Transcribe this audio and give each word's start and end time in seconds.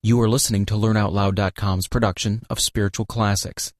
You 0.00 0.20
are 0.20 0.28
listening 0.28 0.64
to 0.66 0.74
LearnOutLoud.com's 0.74 1.88
production 1.88 2.42
of 2.48 2.60
Spiritual 2.60 3.04
Classics. 3.04 3.72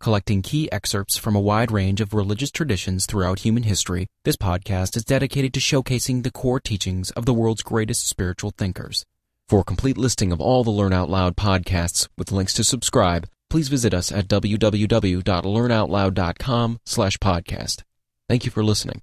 Collecting 0.00 0.42
key 0.42 0.70
excerpts 0.70 1.16
from 1.16 1.34
a 1.34 1.40
wide 1.40 1.72
range 1.72 2.02
of 2.02 2.12
religious 2.12 2.50
traditions 2.50 3.06
throughout 3.06 3.38
human 3.38 3.62
history, 3.62 4.06
this 4.22 4.36
podcast 4.36 4.98
is 4.98 5.04
dedicated 5.06 5.54
to 5.54 5.60
showcasing 5.60 6.24
the 6.24 6.30
core 6.30 6.60
teachings 6.60 7.10
of 7.12 7.24
the 7.24 7.32
world's 7.32 7.62
greatest 7.62 8.06
spiritual 8.06 8.50
thinkers. 8.50 9.06
For 9.48 9.60
a 9.60 9.64
complete 9.64 9.96
listing 9.96 10.30
of 10.30 10.42
all 10.42 10.62
the 10.62 10.70
Learn 10.70 10.92
Out 10.92 11.08
Loud 11.08 11.36
podcasts 11.36 12.06
with 12.18 12.32
links 12.32 12.52
to 12.54 12.64
subscribe, 12.64 13.26
please 13.48 13.68
visit 13.68 13.94
us 13.94 14.12
at 14.12 14.28
www.learnoutloud.com 14.28 16.80
slash 16.84 17.16
podcast. 17.16 17.82
Thank 18.28 18.44
you 18.44 18.50
for 18.50 18.62
listening. 18.62 19.00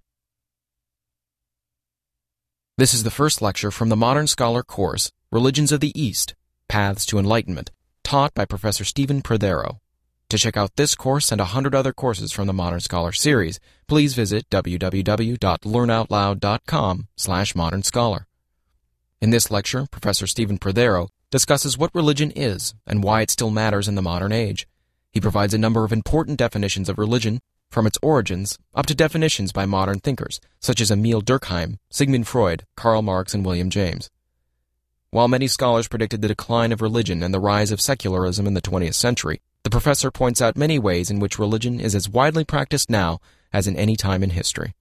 This 2.77 2.93
is 2.93 3.01
the 3.01 3.09
first 3.09 3.41
lecture 3.41 3.71
from 3.71 3.89
the 3.89 3.95
Modern 3.95 4.27
Scholar 4.27 4.61
course, 4.61 5.11
Religions 5.31 5.71
of 5.71 5.79
the 5.79 5.99
East, 5.99 6.35
Paths 6.69 7.05
to 7.07 7.19
Enlightenment, 7.19 7.71
taught 8.03 8.33
by 8.33 8.45
Professor 8.45 8.85
Stephen 8.85 9.21
Prothero. 9.21 9.81
To 10.29 10.37
check 10.37 10.55
out 10.55 10.75
this 10.75 10.95
course 10.95 11.31
and 11.31 11.41
a 11.41 11.45
hundred 11.45 11.73
other 11.73 11.91
courses 11.91 12.31
from 12.31 12.45
the 12.45 12.53
Modern 12.53 12.79
Scholar 12.79 13.11
series, 13.11 13.59
please 13.87 14.13
visit 14.13 14.47
www.learnoutloud.com 14.51 17.07
slash 17.17 17.55
modern 17.55 17.81
scholar. 17.83 18.27
In 19.19 19.31
this 19.31 19.49
lecture, 19.49 19.87
Professor 19.89 20.27
Stephen 20.27 20.59
Prothero 20.59 21.09
discusses 21.31 21.75
what 21.77 21.95
religion 21.95 22.29
is 22.31 22.75
and 22.85 23.03
why 23.03 23.21
it 23.21 23.31
still 23.31 23.49
matters 23.49 23.87
in 23.87 23.95
the 23.95 24.03
modern 24.03 24.31
age. 24.31 24.67
He 25.11 25.19
provides 25.19 25.55
a 25.55 25.57
number 25.57 25.83
of 25.83 25.91
important 25.91 26.37
definitions 26.37 26.87
of 26.87 26.99
religion, 26.99 27.39
from 27.71 27.87
its 27.87 27.97
origins 28.01 28.57
up 28.73 28.85
to 28.87 28.95
definitions 28.95 29.51
by 29.51 29.65
modern 29.65 29.99
thinkers 29.99 30.39
such 30.59 30.81
as 30.81 30.91
Emile 30.91 31.21
Durkheim, 31.21 31.77
Sigmund 31.89 32.27
Freud, 32.27 32.65
Karl 32.75 33.01
Marx, 33.01 33.33
and 33.33 33.45
William 33.45 33.69
James. 33.69 34.09
While 35.11 35.27
many 35.27 35.47
scholars 35.47 35.87
predicted 35.87 36.21
the 36.21 36.27
decline 36.27 36.71
of 36.71 36.83
religion 36.83 37.23
and 37.23 37.33
the 37.33 37.39
rise 37.39 37.71
of 37.71 37.81
secularism 37.81 38.45
in 38.45 38.53
the 38.53 38.61
20th 38.61 38.93
century, 38.93 39.41
the 39.63 39.71
professor 39.71 40.11
points 40.11 40.39
out 40.39 40.55
many 40.55 40.77
ways 40.77 41.09
in 41.09 41.19
which 41.19 41.39
religion 41.39 41.79
is 41.79 41.95
as 41.95 42.07
widely 42.07 42.45
practiced 42.45 42.91
now 42.91 43.19
as 43.51 43.65
in 43.65 43.75
any 43.75 43.95
time 43.95 44.21
in 44.21 44.29
history. 44.29 44.75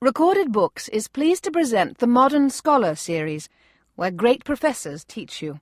Recorded 0.00 0.50
Books 0.50 0.88
is 0.88 1.06
pleased 1.06 1.44
to 1.44 1.52
present 1.52 1.98
the 1.98 2.08
Modern 2.08 2.50
Scholar 2.50 2.96
series, 2.96 3.48
where 3.94 4.10
great 4.10 4.44
professors 4.44 5.04
teach 5.04 5.40
you. 5.40 5.60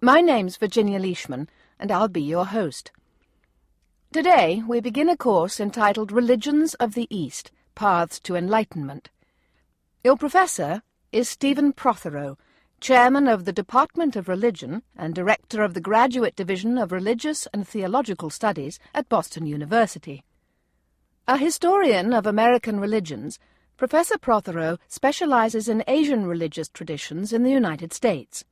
My 0.00 0.22
name's 0.22 0.56
Virginia 0.56 0.98
Leishman, 0.98 1.50
and 1.78 1.92
I'll 1.92 2.08
be 2.08 2.22
your 2.22 2.46
host. 2.46 2.92
Today 4.10 4.62
we 4.66 4.80
begin 4.80 5.10
a 5.10 5.18
course 5.18 5.60
entitled 5.60 6.10
Religions 6.10 6.72
of 6.74 6.94
the 6.94 7.06
East 7.10 7.50
Paths 7.74 8.18
to 8.20 8.36
Enlightenment. 8.36 9.10
Your 10.02 10.16
professor 10.16 10.80
is 11.12 11.28
Stephen 11.28 11.74
Prothero, 11.74 12.38
chairman 12.80 13.28
of 13.28 13.44
the 13.44 13.52
Department 13.52 14.16
of 14.16 14.26
Religion 14.26 14.82
and 14.96 15.14
director 15.14 15.62
of 15.62 15.74
the 15.74 15.82
Graduate 15.82 16.34
Division 16.34 16.78
of 16.78 16.90
Religious 16.90 17.46
and 17.52 17.68
Theological 17.68 18.30
Studies 18.30 18.80
at 18.94 19.10
Boston 19.10 19.44
University. 19.46 20.24
A 21.26 21.36
historian 21.36 22.14
of 22.14 22.26
American 22.26 22.80
religions, 22.80 23.38
Professor 23.76 24.16
Prothero 24.16 24.78
specializes 24.88 25.68
in 25.68 25.84
Asian 25.86 26.24
religious 26.24 26.70
traditions 26.70 27.30
in 27.34 27.42
the 27.42 27.52
United 27.52 27.92
States. 27.92 28.42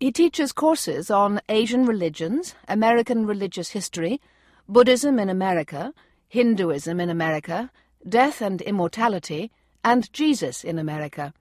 He 0.00 0.10
teaches 0.10 0.50
courses 0.50 1.12
on 1.12 1.40
Asian 1.48 1.86
religions, 1.86 2.56
American 2.66 3.24
religious 3.24 3.70
history, 3.70 4.20
Buddhism 4.66 5.18
in 5.18 5.28
America, 5.28 5.92
Hinduism 6.26 6.98
in 6.98 7.10
America, 7.10 7.70
Death 8.08 8.40
and 8.40 8.62
Immortality, 8.62 9.52
and 9.84 10.10
Jesus 10.14 10.64
in 10.64 10.78
America. 10.78 11.34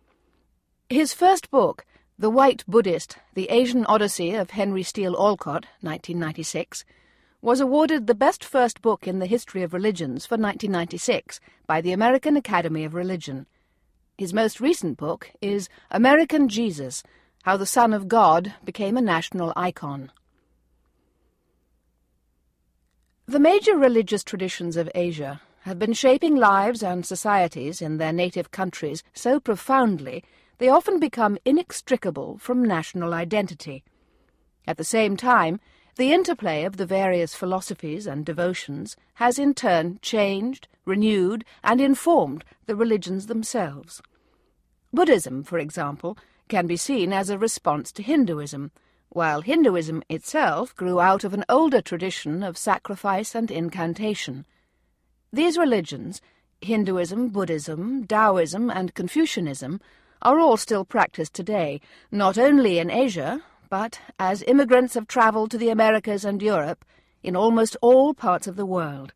His 0.90 1.14
first 1.14 1.50
book, 1.50 1.86
The 2.20 2.30
White 2.30 2.66
Buddhist, 2.68 3.18
The 3.34 3.50
Asian 3.50 3.86
Odyssey 3.86 4.36
of 4.36 4.50
Henry 4.50 4.84
Steele 4.84 5.16
Olcott, 5.16 5.66
1996, 5.80 6.84
was 7.42 7.62
awarded 7.62 8.08
the 8.08 8.14
best 8.14 8.44
first 8.44 8.82
book 8.82 9.08
in 9.08 9.20
the 9.20 9.26
history 9.26 9.64
of 9.64 9.74
religions 9.74 10.26
for 10.26 10.36
1996 10.36 11.40
by 11.66 11.80
the 11.80 11.94
American 11.94 12.36
Academy 12.36 12.84
of 12.84 12.94
Religion. 12.94 13.46
His 14.18 14.34
most 14.34 14.60
recent 14.60 14.98
book 14.98 15.32
is 15.42 15.70
American 15.90 16.50
Jesus 16.50 17.04
How 17.44 17.56
the 17.56 17.66
Son 17.66 17.94
of 17.94 18.10
God 18.10 18.54
Became 18.66 18.98
a 18.98 19.02
National 19.02 19.54
Icon. 19.56 20.12
The 23.34 23.40
major 23.40 23.76
religious 23.76 24.24
traditions 24.24 24.78
of 24.78 24.92
Asia 24.94 25.42
have 25.62 25.80
been 25.80 25.94
shaping 25.94 26.36
lives 26.36 26.84
and 26.84 27.04
societies 27.04 27.82
in 27.82 27.98
their 27.98 28.14
native 28.14 28.52
countries 28.52 29.04
so 29.12 29.40
profoundly 29.40 30.24
they 30.60 30.70
often 30.70 31.00
become 31.00 31.40
inextricable 31.44 32.38
from 32.38 32.64
national 32.64 33.12
identity. 33.12 33.84
At 34.68 34.78
the 34.78 34.84
same 34.84 35.18
time, 35.18 35.60
the 35.96 36.14
interplay 36.14 36.64
of 36.64 36.78
the 36.78 36.86
various 36.86 37.34
philosophies 37.34 38.06
and 38.06 38.24
devotions 38.24 38.96
has 39.16 39.40
in 39.40 39.56
turn 39.56 39.98
changed, 40.04 40.68
renewed, 40.86 41.44
and 41.64 41.82
informed 41.82 42.46
the 42.68 42.76
religions 42.76 43.26
themselves. 43.26 44.00
Buddhism, 44.94 45.44
for 45.44 45.58
example, 45.58 46.20
can 46.50 46.68
be 46.68 46.78
seen 46.78 47.12
as 47.12 47.32
a 47.32 47.40
response 47.40 47.92
to 47.94 48.04
Hinduism, 48.04 48.70
while 49.14 49.42
Hinduism 49.42 50.02
itself 50.10 50.76
grew 50.76 51.00
out 51.00 51.24
of 51.24 51.36
an 51.36 51.46
older 51.48 51.82
tradition 51.82 52.42
of 52.42 52.58
sacrifice 52.58 53.36
and 53.36 53.52
incantation. 53.52 54.44
These 55.32 55.56
religions, 55.56 56.20
Hinduism, 56.62 57.30
Buddhism, 57.30 58.08
Taoism, 58.08 58.72
and 58.72 58.96
Confucianism, 58.96 59.80
are 60.24 60.40
all 60.40 60.58
still 60.58 60.84
practiced 60.84 61.36
today, 61.36 61.80
not 62.12 62.40
only 62.40 62.80
in 62.80 62.90
Asia, 62.90 63.44
but 63.70 64.00
as 64.18 64.44
immigrants 64.48 64.96
have 64.96 65.08
travelled 65.08 65.52
to 65.52 65.60
the 65.60 65.70
Americas 65.70 66.26
and 66.26 66.42
Europe, 66.42 66.84
in 67.22 67.36
almost 67.36 67.78
all 67.82 68.16
parts 68.16 68.48
of 68.48 68.56
the 68.56 68.66
world. 68.66 69.14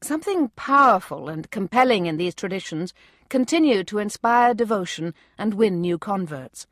Something 0.00 0.48
powerful 0.56 1.28
and 1.28 1.50
compelling 1.50 2.06
in 2.06 2.16
these 2.16 2.34
traditions 2.34 2.94
continue 3.28 3.84
to 3.84 3.98
inspire 3.98 4.54
devotion 4.54 5.14
and 5.36 5.54
win 5.54 5.80
new 5.80 5.98
converts. 5.98 6.66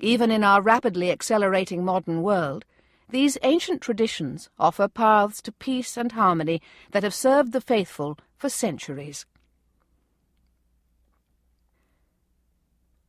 Even 0.00 0.30
in 0.30 0.44
our 0.44 0.62
rapidly 0.62 1.10
accelerating 1.10 1.84
modern 1.84 2.22
world, 2.22 2.64
these 3.10 3.36
ancient 3.42 3.80
traditions 3.80 4.48
offer 4.58 4.86
paths 4.86 5.40
to 5.42 5.50
peace 5.52 5.96
and 5.96 6.12
harmony 6.12 6.62
that 6.92 7.02
have 7.02 7.14
served 7.14 7.52
the 7.52 7.60
faithful 7.60 8.16
for 8.36 8.48
centuries. 8.48 9.26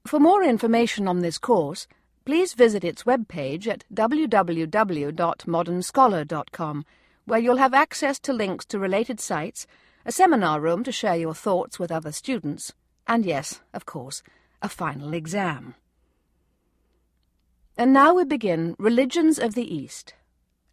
For 0.05 0.19
more 0.19 0.43
information 0.43 1.07
on 1.07 1.19
this 1.19 1.37
course, 1.37 1.85
please 2.25 2.53
visit 2.53 2.83
its 2.83 3.03
webpage 3.03 3.67
at 3.67 3.85
www.modernscholar.com, 3.93 6.85
where 7.25 7.39
you'll 7.39 7.57
have 7.57 7.75
access 7.75 8.19
to 8.19 8.33
links 8.33 8.65
to 8.65 8.79
related 8.79 9.19
sites, 9.19 9.67
a 10.05 10.11
seminar 10.11 10.59
room 10.59 10.83
to 10.83 10.91
share 10.91 11.17
your 11.17 11.35
thoughts 11.35 11.77
with 11.77 11.91
other 11.91 12.11
students, 12.11 12.73
and 13.05 13.23
yes, 13.25 13.61
of 13.73 13.85
course, 13.85 14.23
a 14.61 14.69
final 14.69 15.13
exam. 15.13 15.75
And 17.79 17.93
now 17.93 18.13
we 18.13 18.25
begin 18.25 18.75
Religions 18.77 19.39
of 19.39 19.55
the 19.55 19.63
East. 19.63 20.13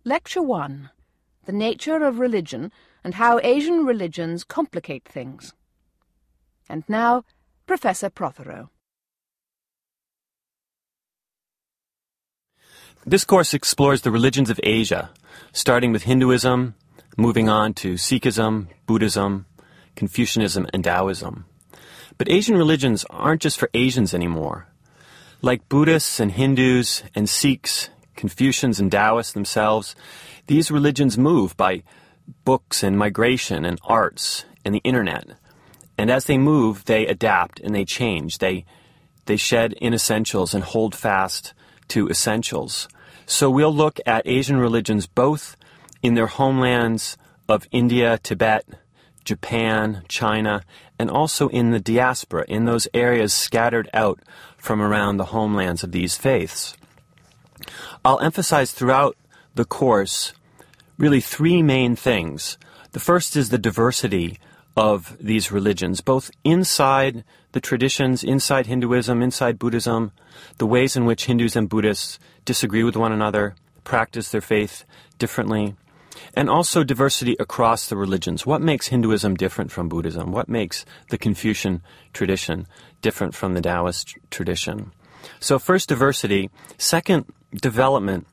Lecture 0.03 0.43
1 0.43 0.91
The 1.45 1.53
Nature 1.53 2.05
of 2.05 2.19
Religion 2.19 2.73
and 3.05 3.15
How 3.15 3.39
Asian 3.45 3.87
Religions 3.87 4.43
Complicate 4.43 5.05
Things. 5.07 5.55
And 6.69 6.83
now, 6.89 7.23
Professor 7.65 8.11
Prothero. 8.11 8.71
This 13.07 13.25
course 13.25 13.55
explores 13.55 14.03
the 14.03 14.11
religions 14.11 14.51
of 14.51 14.59
Asia, 14.65 15.11
starting 15.53 15.93
with 15.93 16.03
Hinduism, 16.03 16.75
moving 17.17 17.49
on 17.49 17.73
to 17.75 17.95
Sikhism, 17.95 18.67
Buddhism, 18.85 19.47
Confucianism, 19.95 20.67
and 20.75 20.83
Taoism. 20.83 21.45
But 22.19 22.29
Asian 22.29 22.57
religions 22.57 23.07
aren't 23.09 23.43
just 23.43 23.61
for 23.61 23.71
Asians 23.75 24.13
anymore. 24.13 24.67
Like 25.43 25.69
Buddhists 25.69 26.19
and 26.19 26.33
Hindus 26.33 27.03
and 27.15 27.29
Sikhs, 27.29 27.91
Confucians 28.17 28.81
and 28.81 28.91
Taoists 28.91 29.33
themselves, 29.33 29.95
these 30.47 30.71
religions 30.71 31.19
move 31.19 31.57
by 31.57 31.83
books 32.45 32.83
and 32.83 32.99
migration 32.99 33.65
and 33.65 33.79
arts 33.85 34.45
and 34.65 34.75
the 34.75 34.79
internet. 34.79 35.27
And 35.99 36.11
as 36.11 36.25
they 36.25 36.39
move, 36.39 36.87
they 36.87 37.07
adapt 37.07 37.61
and 37.61 37.75
they 37.75 37.85
change. 37.85 38.39
They, 38.39 38.65
they 39.27 39.37
shed 39.37 39.75
inessentials 39.81 40.55
and 40.55 40.65
hold 40.65 40.95
fast 40.95 41.53
to 41.89 42.09
essentials. 42.09 42.89
So 43.27 43.51
we'll 43.51 43.75
look 43.75 44.01
at 44.07 44.27
Asian 44.27 44.57
religions 44.57 45.07
both 45.07 45.57
in 46.03 46.15
their 46.15 46.27
homelands 46.27 47.17
of 47.49 47.67
India, 47.71 48.19
Tibet, 48.23 48.65
Japan, 49.27 50.05
China, 50.09 50.63
and 50.99 51.11
also 51.11 51.49
in 51.49 51.73
the 51.73 51.81
diaspora, 51.81 52.47
in 52.49 52.65
those 52.65 52.89
areas 52.95 53.35
scattered 53.35 53.91
out 53.93 54.21
from 54.57 54.81
around 54.81 55.19
the 55.19 55.27
homelands 55.27 55.83
of 55.83 55.93
these 55.93 56.17
faiths. 56.17 56.77
I'll 58.05 58.21
emphasize 58.21 58.73
throughout 58.73 59.17
the 59.55 59.65
course 59.67 60.33
really 60.97 61.21
three 61.21 61.63
main 61.63 61.97
things. 61.97 62.57
The 62.93 63.01
first 63.01 63.37
is 63.37 63.51
the 63.51 63.59
diversity 63.59 64.39
of 64.77 65.17
these 65.21 65.51
religions, 65.51 66.01
both 66.01 66.31
inside 66.45 67.25
the 67.53 67.61
traditions, 67.61 68.23
inside 68.23 68.67
Hinduism, 68.67 69.23
inside 69.23 69.59
Buddhism, 69.59 70.13
the 70.59 70.67
ways 70.67 70.97
in 70.97 71.05
which 71.05 71.27
Hindus 71.27 71.57
and 71.57 71.69
Buddhists 71.69 72.19
disagree 72.45 72.85
with 72.85 72.97
one 72.97 73.13
another, 73.13 73.57
practice 73.85 74.31
their 74.31 74.41
faith 74.41 74.85
differently, 75.19 75.75
and 76.35 76.49
also 76.49 76.85
diversity 76.85 77.37
across 77.39 77.89
the 77.89 77.97
religions. 77.97 78.47
What 78.47 78.61
makes 78.61 78.89
Hinduism 78.89 79.35
different 79.35 79.71
from 79.71 79.89
Buddhism? 79.89 80.33
What 80.33 80.49
makes 80.49 80.85
the 81.11 81.19
Confucian 81.19 81.83
tradition 82.13 82.67
different 83.03 83.35
from 83.35 83.55
the 83.55 83.63
Taoist 83.63 84.17
tradition? 84.31 84.93
So, 85.41 85.59
first, 85.59 85.89
diversity. 85.89 86.51
Second, 86.79 87.27
development. 87.55 88.27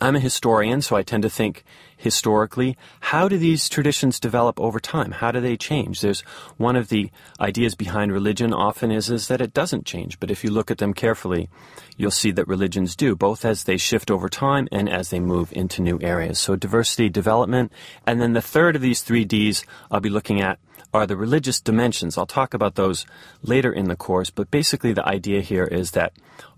I'm 0.00 0.14
a 0.14 0.20
historian, 0.20 0.80
so 0.80 0.94
I 0.94 1.02
tend 1.02 1.24
to 1.24 1.30
think 1.30 1.64
historically. 1.96 2.76
How 3.00 3.28
do 3.28 3.36
these 3.36 3.68
traditions 3.68 4.20
develop 4.20 4.60
over 4.60 4.78
time? 4.78 5.10
How 5.10 5.32
do 5.32 5.40
they 5.40 5.56
change? 5.56 6.00
There's 6.00 6.20
one 6.56 6.76
of 6.76 6.88
the 6.88 7.10
ideas 7.40 7.74
behind 7.74 8.12
religion 8.12 8.52
often 8.52 8.92
is, 8.92 9.10
is 9.10 9.26
that 9.26 9.40
it 9.40 9.52
doesn't 9.52 9.86
change, 9.86 10.20
but 10.20 10.30
if 10.30 10.44
you 10.44 10.50
look 10.50 10.70
at 10.70 10.78
them 10.78 10.94
carefully, 10.94 11.48
you'll 11.96 12.12
see 12.12 12.30
that 12.30 12.46
religions 12.46 12.94
do, 12.94 13.16
both 13.16 13.44
as 13.44 13.64
they 13.64 13.76
shift 13.76 14.10
over 14.10 14.28
time 14.28 14.68
and 14.70 14.88
as 14.88 15.10
they 15.10 15.18
move 15.18 15.52
into 15.52 15.82
new 15.82 15.98
areas. 16.00 16.38
So 16.38 16.54
diversity, 16.54 17.08
development, 17.08 17.72
and 18.06 18.20
then 18.20 18.34
the 18.34 18.42
third 18.42 18.76
of 18.76 18.82
these 18.82 19.02
three 19.02 19.24
Ds 19.24 19.64
I'll 19.90 20.00
be 20.00 20.10
looking 20.10 20.40
at 20.40 20.60
are 20.94 21.06
the 21.06 21.16
religious 21.16 21.60
dimensions. 21.60 22.16
I'll 22.16 22.26
talk 22.26 22.54
about 22.54 22.76
those 22.76 23.04
later 23.42 23.72
in 23.72 23.88
the 23.88 23.96
course, 23.96 24.30
but 24.30 24.50
basically 24.50 24.92
the 24.92 25.06
idea 25.06 25.40
here 25.40 25.64
is 25.64 25.90
that 25.90 26.12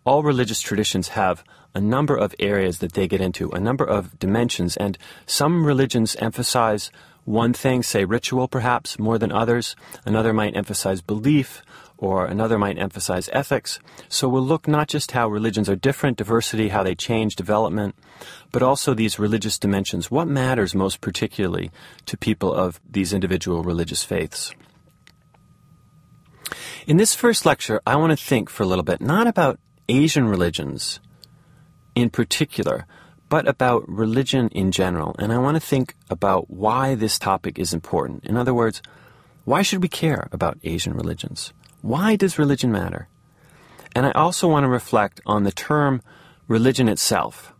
all 0.04 0.22
religious 0.22 0.60
traditions 0.60 1.08
have 1.08 1.42
a 1.74 1.80
number 1.80 2.16
of 2.16 2.34
areas 2.38 2.78
that 2.78 2.92
they 2.92 3.06
get 3.06 3.20
into, 3.20 3.50
a 3.50 3.60
number 3.60 3.84
of 3.84 4.18
dimensions, 4.18 4.76
and 4.76 4.98
some 5.26 5.64
religions 5.64 6.16
emphasize 6.16 6.90
one 7.24 7.52
thing, 7.52 7.82
say 7.82 8.04
ritual 8.04 8.48
perhaps, 8.48 8.98
more 8.98 9.18
than 9.18 9.30
others. 9.30 9.76
Another 10.04 10.32
might 10.32 10.56
emphasize 10.56 11.00
belief, 11.00 11.62
or 11.96 12.26
another 12.26 12.58
might 12.58 12.78
emphasize 12.78 13.28
ethics. 13.32 13.78
So 14.08 14.28
we'll 14.28 14.42
look 14.42 14.66
not 14.66 14.88
just 14.88 15.12
how 15.12 15.28
religions 15.28 15.68
are 15.68 15.76
different, 15.76 16.16
diversity, 16.16 16.68
how 16.68 16.82
they 16.82 16.94
change, 16.94 17.36
development, 17.36 17.94
but 18.50 18.62
also 18.62 18.94
these 18.94 19.18
religious 19.18 19.58
dimensions. 19.58 20.10
What 20.10 20.26
matters 20.26 20.74
most 20.74 21.00
particularly 21.00 21.70
to 22.06 22.16
people 22.16 22.52
of 22.52 22.80
these 22.88 23.12
individual 23.12 23.62
religious 23.62 24.02
faiths? 24.02 24.54
In 26.86 26.96
this 26.96 27.14
first 27.14 27.44
lecture, 27.44 27.80
I 27.86 27.96
want 27.96 28.10
to 28.10 28.24
think 28.24 28.48
for 28.48 28.62
a 28.62 28.66
little 28.66 28.82
bit 28.82 29.00
not 29.00 29.26
about 29.26 29.60
Asian 29.88 30.26
religions 30.26 31.00
in 31.94 32.10
particular, 32.10 32.86
but 33.28 33.46
about 33.46 33.88
religion 33.88 34.48
in 34.48 34.72
general. 34.72 35.14
And 35.18 35.32
I 35.32 35.38
want 35.38 35.56
to 35.56 35.60
think 35.60 35.94
about 36.08 36.50
why 36.50 36.94
this 36.94 37.18
topic 37.18 37.58
is 37.58 37.72
important. 37.72 38.24
In 38.24 38.36
other 38.36 38.54
words, 38.54 38.82
why 39.44 39.62
should 39.62 39.82
we 39.82 39.88
care 39.88 40.28
about 40.32 40.58
Asian 40.64 40.94
religions? 40.94 41.52
Why 41.82 42.16
does 42.16 42.38
religion 42.38 42.70
matter? 42.72 43.08
And 43.94 44.06
I 44.06 44.12
also 44.12 44.48
want 44.48 44.64
to 44.64 44.68
reflect 44.68 45.20
on 45.26 45.44
the 45.44 45.52
term 45.52 46.02
religion 46.46 46.88
itself 46.88 47.52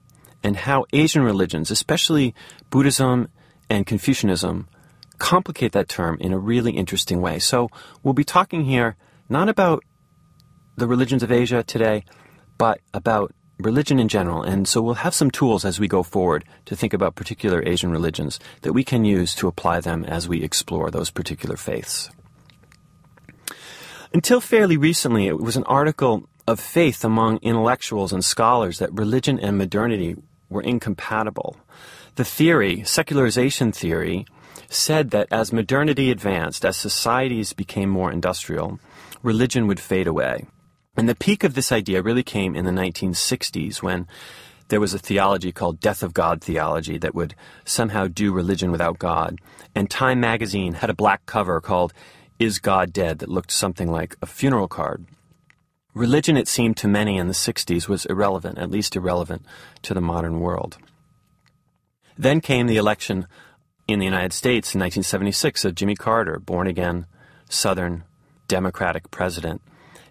and 0.42 0.56
how 0.56 0.86
Asian 0.92 1.22
religions, 1.22 1.70
especially 1.70 2.34
Buddhism 2.70 3.28
and 3.68 3.86
Confucianism, 3.86 4.68
complicate 5.18 5.72
that 5.72 5.88
term 5.88 6.16
in 6.20 6.32
a 6.32 6.38
really 6.38 6.72
interesting 6.72 7.20
way. 7.20 7.38
So 7.38 7.68
we'll 8.02 8.14
be 8.14 8.24
talking 8.24 8.64
here 8.64 8.96
not 9.28 9.48
about 9.48 9.84
the 10.76 10.86
religions 10.86 11.22
of 11.22 11.30
Asia 11.30 11.62
today, 11.62 12.04
but 12.58 12.80
about 12.94 13.34
religion 13.60 13.98
in 13.98 14.08
general. 14.08 14.42
And 14.42 14.66
so 14.66 14.82
we'll 14.82 14.94
have 14.94 15.14
some 15.14 15.30
tools 15.30 15.64
as 15.64 15.78
we 15.78 15.88
go 15.88 16.02
forward 16.02 16.44
to 16.66 16.76
think 16.76 16.92
about 16.92 17.14
particular 17.14 17.62
Asian 17.66 17.90
religions 17.90 18.40
that 18.62 18.72
we 18.72 18.84
can 18.84 19.04
use 19.04 19.34
to 19.36 19.48
apply 19.48 19.80
them 19.80 20.04
as 20.04 20.28
we 20.28 20.42
explore 20.42 20.90
those 20.90 21.10
particular 21.10 21.56
faiths. 21.56 22.10
Until 24.12 24.40
fairly 24.40 24.76
recently, 24.76 25.28
it 25.28 25.38
was 25.38 25.56
an 25.56 25.64
article 25.64 26.28
of 26.48 26.58
faith 26.58 27.04
among 27.04 27.38
intellectuals 27.42 28.12
and 28.12 28.24
scholars 28.24 28.78
that 28.78 28.92
religion 28.92 29.38
and 29.38 29.56
modernity 29.56 30.16
were 30.48 30.62
incompatible. 30.62 31.56
The 32.16 32.24
theory, 32.24 32.82
secularization 32.82 33.70
theory, 33.70 34.26
said 34.68 35.10
that 35.10 35.28
as 35.30 35.52
modernity 35.52 36.10
advanced, 36.10 36.64
as 36.64 36.76
societies 36.76 37.52
became 37.52 37.88
more 37.88 38.10
industrial, 38.10 38.80
religion 39.22 39.66
would 39.68 39.80
fade 39.80 40.06
away. 40.06 40.46
And 41.00 41.08
the 41.08 41.14
peak 41.14 41.44
of 41.44 41.54
this 41.54 41.72
idea 41.72 42.02
really 42.02 42.22
came 42.22 42.54
in 42.54 42.66
the 42.66 42.70
1960s 42.70 43.82
when 43.82 44.06
there 44.68 44.80
was 44.80 44.92
a 44.92 44.98
theology 44.98 45.50
called 45.50 45.80
Death 45.80 46.02
of 46.02 46.12
God 46.12 46.42
theology 46.42 46.98
that 46.98 47.14
would 47.14 47.34
somehow 47.64 48.06
do 48.06 48.34
religion 48.34 48.70
without 48.70 48.98
God. 48.98 49.40
And 49.74 49.88
Time 49.88 50.20
magazine 50.20 50.74
had 50.74 50.90
a 50.90 50.94
black 50.94 51.24
cover 51.24 51.58
called 51.62 51.94
Is 52.38 52.58
God 52.58 52.92
Dead 52.92 53.20
that 53.20 53.30
looked 53.30 53.50
something 53.50 53.90
like 53.90 54.14
a 54.20 54.26
funeral 54.26 54.68
card. 54.68 55.06
Religion, 55.94 56.36
it 56.36 56.48
seemed 56.48 56.76
to 56.76 56.86
many 56.86 57.16
in 57.16 57.28
the 57.28 57.32
60s, 57.32 57.88
was 57.88 58.04
irrelevant, 58.04 58.58
at 58.58 58.70
least 58.70 58.94
irrelevant 58.94 59.46
to 59.80 59.94
the 59.94 60.02
modern 60.02 60.38
world. 60.40 60.76
Then 62.18 62.42
came 62.42 62.66
the 62.66 62.76
election 62.76 63.26
in 63.88 64.00
the 64.00 64.04
United 64.04 64.34
States 64.34 64.74
in 64.74 64.80
1976 64.80 65.64
of 65.64 65.74
Jimmy 65.74 65.94
Carter, 65.94 66.38
born 66.38 66.66
again, 66.66 67.06
Southern 67.48 68.04
Democratic 68.48 69.10
president. 69.10 69.62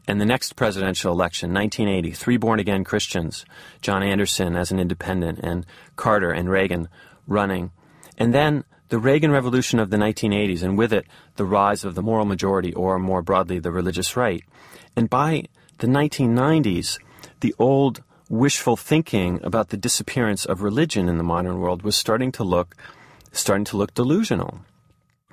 And 0.10 0.20
the 0.20 0.26
next 0.26 0.56
presidential 0.56 1.14
election, 1.14 1.54
1980, 1.54 2.16
three 2.16 2.38
born 2.38 2.60
again 2.60 2.84
Christians, 2.84 3.46
John 3.80 4.02
Anderson 4.02 4.56
as 4.56 4.72
an 4.72 4.80
independent, 4.80 5.38
and 5.44 5.68
Carter 5.98 6.32
and 6.32 6.50
Reagan 6.50 6.90
running. 7.28 7.70
And 8.18 8.34
then 8.34 8.64
the 8.88 8.98
Reagan 8.98 9.30
Revolution 9.30 9.78
of 9.78 9.92
the 9.92 9.98
1980s, 9.98 10.64
and 10.64 10.80
with 10.80 10.92
it, 10.94 11.06
the 11.36 11.46
rise 11.46 11.86
of 11.86 11.94
the 11.94 12.02
moral 12.02 12.26
majority, 12.26 12.74
or 12.74 12.98
more 12.98 13.22
broadly, 13.22 13.60
the 13.60 13.72
religious 13.72 14.18
right. 14.18 14.44
And 14.96 15.12
by 15.12 15.44
the 15.78 15.86
1990s, 15.86 16.98
the 17.42 17.54
old 17.60 18.02
wishful 18.30 18.78
thinking 18.78 19.40
about 19.44 19.70
the 19.70 19.78
disappearance 19.78 20.44
of 20.44 20.64
religion 20.64 21.08
in 21.08 21.20
the 21.20 21.24
modern 21.24 21.60
world 21.60 21.84
was 21.84 21.96
starting 21.96 22.32
to 22.32 22.44
look 22.44 22.76
starting 23.32 23.66
to 23.66 23.78
look 23.78 23.94
delusional. 23.94 24.62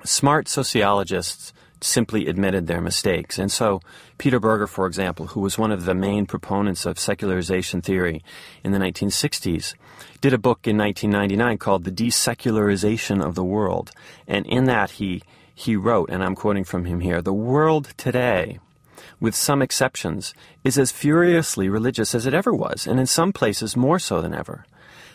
Smart 0.03 0.47
sociologists 0.47 1.51
simply 1.81 2.27
admitted 2.27 2.67
their 2.67 2.81
mistakes. 2.81 3.37
And 3.37 3.51
so, 3.51 3.81
Peter 4.17 4.39
Berger, 4.39 4.67
for 4.67 4.87
example, 4.87 5.27
who 5.27 5.41
was 5.41 5.57
one 5.57 5.71
of 5.71 5.85
the 5.85 5.93
main 5.93 6.25
proponents 6.25 6.85
of 6.85 6.99
secularization 6.99 7.81
theory 7.81 8.23
in 8.63 8.71
the 8.71 8.79
1960s, 8.79 9.73
did 10.21 10.33
a 10.33 10.37
book 10.37 10.67
in 10.67 10.77
1999 10.77 11.57
called 11.57 11.83
The 11.83 11.91
Desecularization 11.91 13.23
of 13.23 13.35
the 13.35 13.43
World. 13.43 13.91
And 14.27 14.45
in 14.45 14.65
that, 14.65 14.91
he, 14.91 15.21
he 15.53 15.75
wrote, 15.75 16.09
and 16.09 16.23
I'm 16.23 16.35
quoting 16.35 16.63
from 16.63 16.85
him 16.85 17.01
here 17.01 17.21
The 17.21 17.33
world 17.33 17.93
today, 17.97 18.59
with 19.19 19.35
some 19.35 19.61
exceptions, 19.61 20.33
is 20.63 20.77
as 20.77 20.91
furiously 20.91 21.69
religious 21.69 22.13
as 22.15 22.25
it 22.25 22.33
ever 22.33 22.53
was, 22.53 22.87
and 22.87 22.99
in 22.99 23.05
some 23.07 23.33
places 23.33 23.75
more 23.75 23.99
so 23.99 24.21
than 24.21 24.33
ever. 24.33 24.65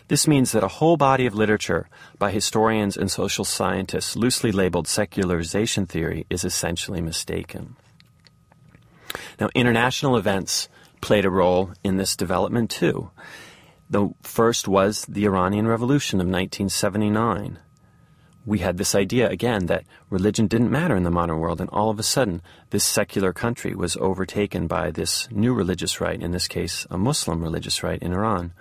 This 0.07 0.27
means 0.27 0.51
that 0.51 0.63
a 0.63 0.79
whole 0.79 0.97
body 0.97 1.25
of 1.25 1.35
literature 1.35 1.87
by 2.19 2.31
historians 2.31 2.97
and 2.97 3.09
social 3.09 3.45
scientists 3.45 4.15
loosely 4.15 4.51
labeled 4.51 4.87
secularization 4.87 5.85
theory 5.85 6.25
is 6.29 6.43
essentially 6.43 7.01
mistaken. 7.01 7.75
Now, 9.39 9.49
international 9.55 10.17
events 10.17 10.67
played 11.01 11.25
a 11.25 11.29
role 11.29 11.71
in 11.83 11.97
this 11.97 12.15
development 12.15 12.69
too. 12.69 13.11
The 13.89 14.09
first 14.21 14.67
was 14.67 15.05
the 15.05 15.25
Iranian 15.25 15.67
Revolution 15.67 16.19
of 16.19 16.27
1979. 16.27 17.59
We 18.45 18.59
had 18.59 18.77
this 18.77 18.93
idea 18.93 19.29
again 19.29 19.67
that 19.67 19.85
religion 20.09 20.47
didn't 20.47 20.71
matter 20.71 20.95
in 20.95 21.03
the 21.03 21.11
modern 21.11 21.39
world, 21.39 21.61
and 21.61 21.69
all 21.69 21.89
of 21.89 21.99
a 21.99 22.03
sudden, 22.03 22.41
this 22.71 22.83
secular 22.83 23.31
country 23.31 23.73
was 23.73 23.95
overtaken 23.97 24.67
by 24.67 24.91
this 24.91 25.29
new 25.31 25.53
religious 25.53 26.01
right, 26.01 26.21
in 26.21 26.31
this 26.31 26.47
case, 26.49 26.85
a 26.89 26.97
Muslim 26.97 27.41
religious 27.41 27.83
right 27.83 28.01
in 28.01 28.11
Iran. 28.11 28.53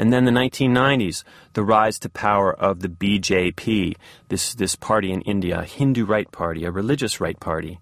And 0.00 0.14
then 0.14 0.24
the 0.24 0.30
1990s, 0.30 1.24
the 1.52 1.62
rise 1.62 1.98
to 1.98 2.08
power 2.08 2.54
of 2.54 2.80
the 2.80 2.88
BJP, 2.88 3.96
this, 4.30 4.54
this 4.54 4.74
party 4.74 5.12
in 5.12 5.20
India, 5.20 5.58
a 5.58 5.64
Hindu 5.64 6.06
right 6.06 6.32
party, 6.32 6.64
a 6.64 6.70
religious 6.70 7.20
right 7.20 7.38
party, 7.38 7.80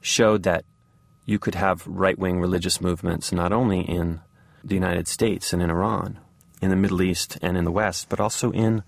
showed 0.00 0.42
that 0.42 0.64
you 1.24 1.38
could 1.38 1.54
have 1.54 1.86
right 1.86 2.18
wing 2.18 2.40
religious 2.40 2.80
movements 2.80 3.30
not 3.30 3.52
only 3.52 3.82
in 3.82 4.22
the 4.64 4.74
United 4.74 5.06
States 5.06 5.52
and 5.52 5.62
in 5.62 5.70
Iran, 5.70 6.18
in 6.60 6.70
the 6.70 6.74
Middle 6.74 7.00
East 7.00 7.38
and 7.40 7.56
in 7.56 7.62
the 7.62 7.70
West, 7.70 8.08
but 8.08 8.18
also 8.18 8.50
in 8.50 8.82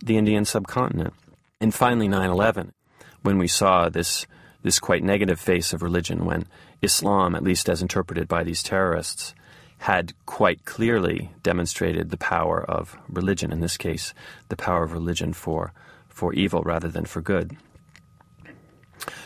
the 0.00 0.16
Indian 0.16 0.44
subcontinent. 0.44 1.14
And 1.60 1.74
finally, 1.74 2.06
9 2.06 2.30
11, 2.30 2.74
when 3.22 3.38
we 3.38 3.48
saw 3.48 3.88
this, 3.88 4.24
this 4.62 4.78
quite 4.78 5.02
negative 5.02 5.40
face 5.40 5.72
of 5.72 5.82
religion, 5.82 6.26
when 6.26 6.46
Islam, 6.80 7.34
at 7.34 7.42
least 7.42 7.68
as 7.68 7.82
interpreted 7.82 8.28
by 8.28 8.44
these 8.44 8.62
terrorists, 8.62 9.34
had 9.82 10.14
quite 10.26 10.64
clearly 10.64 11.32
demonstrated 11.42 12.10
the 12.10 12.16
power 12.16 12.62
of 12.70 12.96
religion, 13.08 13.50
in 13.50 13.58
this 13.58 13.76
case, 13.76 14.14
the 14.48 14.56
power 14.56 14.84
of 14.84 14.92
religion 14.92 15.32
for, 15.32 15.72
for 16.08 16.32
evil 16.34 16.62
rather 16.62 16.86
than 16.86 17.04
for 17.04 17.20
good. 17.20 17.56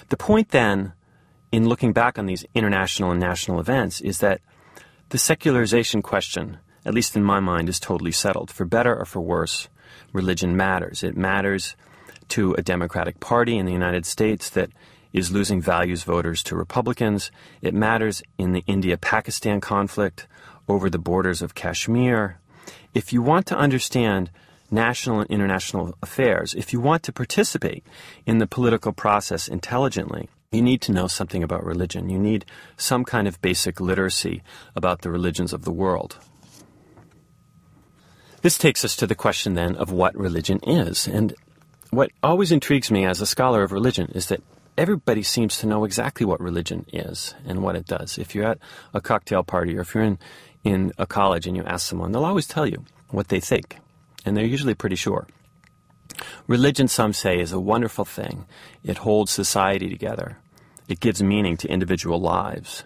The 0.09 0.17
point 0.17 0.53
then, 0.53 0.95
in 1.53 1.69
looking 1.69 1.93
back 1.93 2.19
on 2.19 2.25
these 2.25 2.47
international 2.55 3.11
and 3.11 3.21
national 3.21 3.61
events, 3.61 4.01
is 4.01 4.21
that 4.21 4.41
the 5.11 5.19
secularization 5.19 6.01
question, 6.01 6.57
at 6.87 6.95
least 6.95 7.17
in 7.17 7.23
my 7.23 7.39
mind, 7.39 7.69
is 7.69 7.79
totally 7.79 8.13
settled. 8.13 8.51
For 8.51 8.65
better 8.65 8.99
or 8.99 9.05
for 9.05 9.21
worse, 9.21 9.69
religion 10.15 10.57
matters. 10.57 11.03
It 11.03 11.19
matters 11.19 11.77
to 12.29 12.55
a 12.55 12.63
Democratic 12.63 13.21
Party 13.21 13.59
in 13.59 13.67
the 13.67 13.75
United 13.75 14.07
States 14.07 14.49
that 14.51 14.71
is 15.13 15.31
losing 15.31 15.61
values 15.61 16.03
voters 16.03 16.43
to 16.45 16.57
Republicans. 16.57 17.31
It 17.61 17.75
matters 17.75 18.23
in 18.39 18.53
the 18.53 18.65
India 18.67 18.97
Pakistan 18.97 19.61
conflict 19.61 20.27
over 20.69 20.91
the 20.91 20.99
borders 20.99 21.43
of 21.43 21.55
Kashmir. 21.55 22.39
If 22.95 23.13
you 23.13 23.23
want 23.23 23.47
to 23.47 23.57
understand 23.57 24.31
national 24.71 25.21
and 25.21 25.31
international 25.31 25.95
affairs, 26.03 26.55
if 26.55 26.73
you 26.73 26.81
want 26.81 27.03
to 27.05 27.13
participate 27.13 27.85
in 28.27 28.39
the 28.39 28.47
political 28.47 28.93
process 28.93 29.49
intelligently, 29.49 30.29
you 30.53 30.63
need 30.63 30.81
to 30.83 30.93
know 30.93 31.07
something 31.07 31.43
about 31.43 31.65
religion. 31.65 32.09
You 32.09 32.19
need 32.19 32.45
some 32.77 33.05
kind 33.05 33.29
of 33.29 33.41
basic 33.43 33.81
literacy 33.81 34.43
about 34.75 35.03
the 35.03 35.11
religions 35.11 35.53
of 35.53 35.65
the 35.65 35.73
world. 35.73 36.19
This 38.43 38.59
takes 38.59 38.85
us 38.85 38.97
to 38.97 39.07
the 39.07 39.15
question 39.15 39.55
then 39.55 39.75
of 39.77 39.91
what 39.91 40.17
religion 40.17 40.61
is. 40.63 41.07
And 41.09 41.35
what 41.91 42.11
always 42.23 42.53
intrigues 42.53 42.91
me 42.91 43.05
as 43.05 43.21
a 43.21 43.27
scholar 43.27 43.63
of 43.63 43.73
religion 43.73 44.11
is 44.15 44.27
that 44.29 44.43
everybody 44.79 45.23
seems 45.23 45.59
to 45.59 45.67
know 45.67 45.85
exactly 45.85 46.27
what 46.27 46.41
religion 46.41 46.87
is 46.93 47.35
and 47.45 47.63
what 47.63 47.77
it 47.77 47.87
does. 47.87 48.19
If 48.19 48.35
you're 48.35 48.47
at 48.47 48.59
a 48.95 49.01
cocktail 49.01 49.43
party 49.43 49.77
or 49.77 49.81
if 49.81 49.95
you're 49.95 50.05
in, 50.05 50.19
in 50.67 50.93
a 50.99 51.07
college 51.07 51.47
and 51.47 51.57
you 51.57 51.63
ask 51.65 51.87
someone, 51.87 52.11
they'll 52.11 52.25
always 52.25 52.49
tell 52.49 52.67
you 52.67 52.85
what 53.11 53.29
they 53.29 53.39
think. 53.39 53.79
And 54.25 54.37
they're 54.37 54.45
usually 54.45 54.75
pretty 54.75 54.97
sure. 54.97 55.29
Religion, 56.49 56.89
some 56.89 57.13
say, 57.13 57.39
is 57.39 57.53
a 57.53 57.61
wonderful 57.61 58.05
thing. 58.05 58.47
It 58.83 58.99
holds 58.99 59.31
society 59.31 59.89
together. 59.89 60.39
It 60.89 60.99
gives 60.99 61.23
meaning 61.23 61.57
to 61.59 61.69
individual 61.69 62.21
lives. 62.21 62.83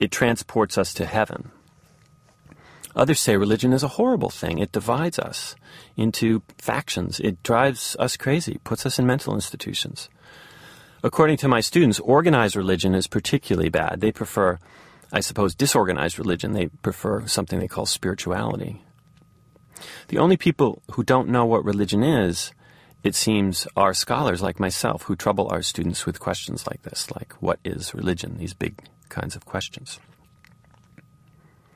It 0.00 0.10
transports 0.10 0.76
us 0.76 0.92
to 0.94 1.06
heaven. 1.06 1.52
Others 2.96 3.20
say 3.20 3.36
religion 3.36 3.72
is 3.72 3.82
a 3.82 3.94
horrible 3.98 4.30
thing. 4.30 4.58
It 4.58 4.72
divides 4.72 5.18
us 5.18 5.54
into 5.96 6.42
factions. 6.58 7.20
It 7.20 7.42
drives 7.42 7.96
us 7.98 8.16
crazy, 8.16 8.58
puts 8.64 8.86
us 8.86 8.98
in 8.98 9.06
mental 9.06 9.34
institutions. 9.34 10.08
According 11.02 11.36
to 11.38 11.48
my 11.48 11.60
students, 11.60 12.00
organized 12.00 12.56
religion 12.56 12.94
is 12.94 13.06
particularly 13.06 13.68
bad. 13.68 14.00
They 14.00 14.10
prefer, 14.10 14.58
I 15.14 15.20
suppose, 15.20 15.54
disorganized 15.54 16.18
religion. 16.18 16.52
They 16.54 16.66
prefer 16.66 17.24
something 17.28 17.60
they 17.60 17.68
call 17.68 17.86
spirituality. 17.86 18.82
The 20.08 20.18
only 20.18 20.36
people 20.36 20.82
who 20.90 21.04
don't 21.04 21.28
know 21.28 21.46
what 21.46 21.64
religion 21.64 22.02
is, 22.02 22.52
it 23.04 23.14
seems, 23.14 23.68
are 23.76 23.94
scholars 23.94 24.42
like 24.42 24.58
myself 24.58 25.04
who 25.04 25.14
trouble 25.14 25.46
our 25.50 25.62
students 25.62 26.04
with 26.04 26.18
questions 26.18 26.66
like 26.66 26.82
this, 26.82 27.12
like 27.12 27.32
what 27.34 27.60
is 27.64 27.94
religion? 27.94 28.38
These 28.38 28.54
big 28.54 28.82
kinds 29.08 29.36
of 29.36 29.46
questions. 29.46 30.00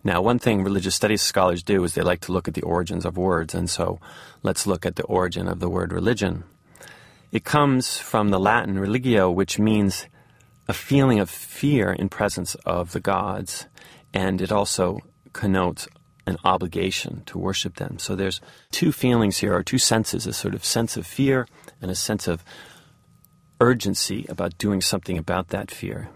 Now, 0.03 0.21
one 0.21 0.41
thing 0.41 0.65
religious 0.65 0.97
studies 0.97 1.23
scholars 1.23 1.63
do 1.63 1.85
is 1.85 1.95
they 1.95 2.03
like 2.03 2.21
to 2.23 2.33
look 2.33 2.49
at 2.49 2.55
the 2.55 2.63
origins 2.63 3.05
of 3.05 3.17
words, 3.17 3.55
and 3.55 3.71
so 3.71 4.01
let's 4.43 4.67
look 4.67 4.85
at 4.85 4.97
the 4.97 5.05
origin 5.05 5.47
of 5.47 5.61
the 5.61 5.69
word 5.69 5.93
religion. 5.93 6.43
It 7.31 7.45
comes 7.45 7.99
from 7.99 8.31
the 8.31 8.41
Latin 8.41 8.81
religio, 8.81 9.31
which 9.31 9.61
means 9.61 10.07
a 10.69 10.75
feeling 10.75 11.19
of 11.19 11.31
fear 11.31 11.93
in 11.93 12.09
presence 12.09 12.55
of 12.67 12.93
the 12.93 13.01
gods, 13.01 13.67
and 14.13 14.41
it 14.41 14.53
also 14.53 15.01
connotes 15.33 15.89
an 16.27 16.37
obligation 16.45 17.23
to 17.25 17.39
worship 17.39 17.77
them. 17.77 17.99
So 17.99 18.15
there's 18.15 18.41
two 18.71 18.93
feelings 18.93 19.39
here, 19.39 19.55
or 19.55 19.63
two 19.63 19.79
senses, 19.79 20.27
a 20.27 20.33
sort 20.33 20.55
of 20.55 20.65
sense 20.65 20.97
of 20.99 21.07
fear 21.07 21.49
and 21.81 21.91
a 21.91 21.95
sense 21.95 22.29
of 22.29 22.45
urgency 23.61 24.27
about 24.29 24.59
doing 24.59 24.81
something 24.83 25.17
about 25.17 25.49
that 25.49 25.71
fear. 25.71 26.11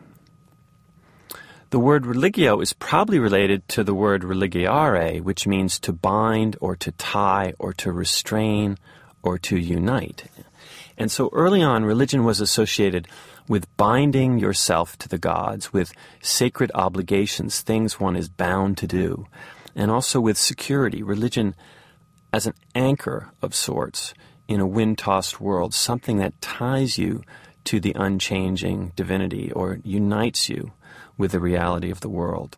The 1.71 1.79
word 1.79 2.05
religio 2.05 2.61
is 2.61 2.75
probably 2.75 3.19
related 3.19 3.67
to 3.69 3.83
the 3.83 3.95
word 3.95 4.23
religare, 4.23 5.23
which 5.23 5.47
means 5.47 5.79
to 5.81 5.93
bind 5.95 6.59
or 6.61 6.77
to 6.77 6.93
tie 6.93 7.55
or 7.59 7.73
to 7.75 7.91
restrain 7.91 8.77
or 9.23 9.39
to 9.39 9.57
unite. 9.57 10.25
And 10.99 11.11
so 11.11 11.31
early 11.33 11.63
on, 11.63 11.85
religion 11.85 12.25
was 12.25 12.41
associated 12.41 13.09
with 13.49 13.77
binding 13.77 14.39
yourself 14.39 14.97
to 14.99 15.09
the 15.09 15.19
gods, 15.19 15.73
with 15.73 15.93
sacred 16.21 16.71
obligations, 16.75 17.61
things 17.61 17.99
one 17.99 18.17
is 18.17 18.29
bound 18.29 18.79
to 18.79 18.87
do, 18.87 19.27
and 19.75 19.91
also 19.91 20.21
with 20.21 20.39
security. 20.39 21.03
Religion 21.03 21.55
as 22.33 22.47
an 22.47 22.55
anchor 22.75 23.31
of 23.43 23.55
sorts 23.55 24.15
in 24.49 24.61
a 24.61 24.67
wind 24.67 24.99
tossed 24.99 25.41
world, 25.41 25.75
something 25.75 26.19
that 26.19 26.41
ties 26.41 26.99
you 26.99 27.23
to 27.65 27.81
the 27.81 27.95
unchanging 27.97 28.93
divinity 28.97 29.51
or 29.53 29.79
unites 29.85 30.49
you 30.49 30.73
with 31.17 31.33
the 31.33 31.41
reality 31.41 31.91
of 31.91 32.01
the 32.01 32.09
world. 32.09 32.57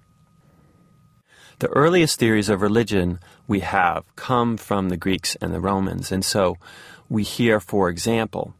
The 1.58 1.68
earliest 1.68 2.18
theories 2.18 2.49
of 2.49 2.62
religion 2.62 3.20
we 3.46 3.61
have 3.61 4.04
come 4.16 4.56
from 4.56 4.88
the 4.88 4.96
Greeks 4.96 5.37
and 5.37 5.54
the 5.54 5.61
Romans, 5.61 6.11
and 6.11 6.25
so 6.25 6.56
we 7.08 7.23
hear, 7.23 7.61
for 7.61 7.88
example, 7.88 8.54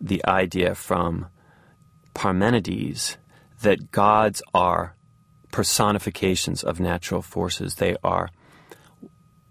the 0.00 0.24
idea 0.26 0.74
from 0.74 1.26
Parmenides 2.14 3.16
that 3.62 3.92
gods 3.92 4.42
are 4.52 4.94
personifications 5.52 6.62
of 6.64 6.80
natural 6.80 7.22
forces. 7.22 7.76
They 7.76 7.96
are 8.02 8.30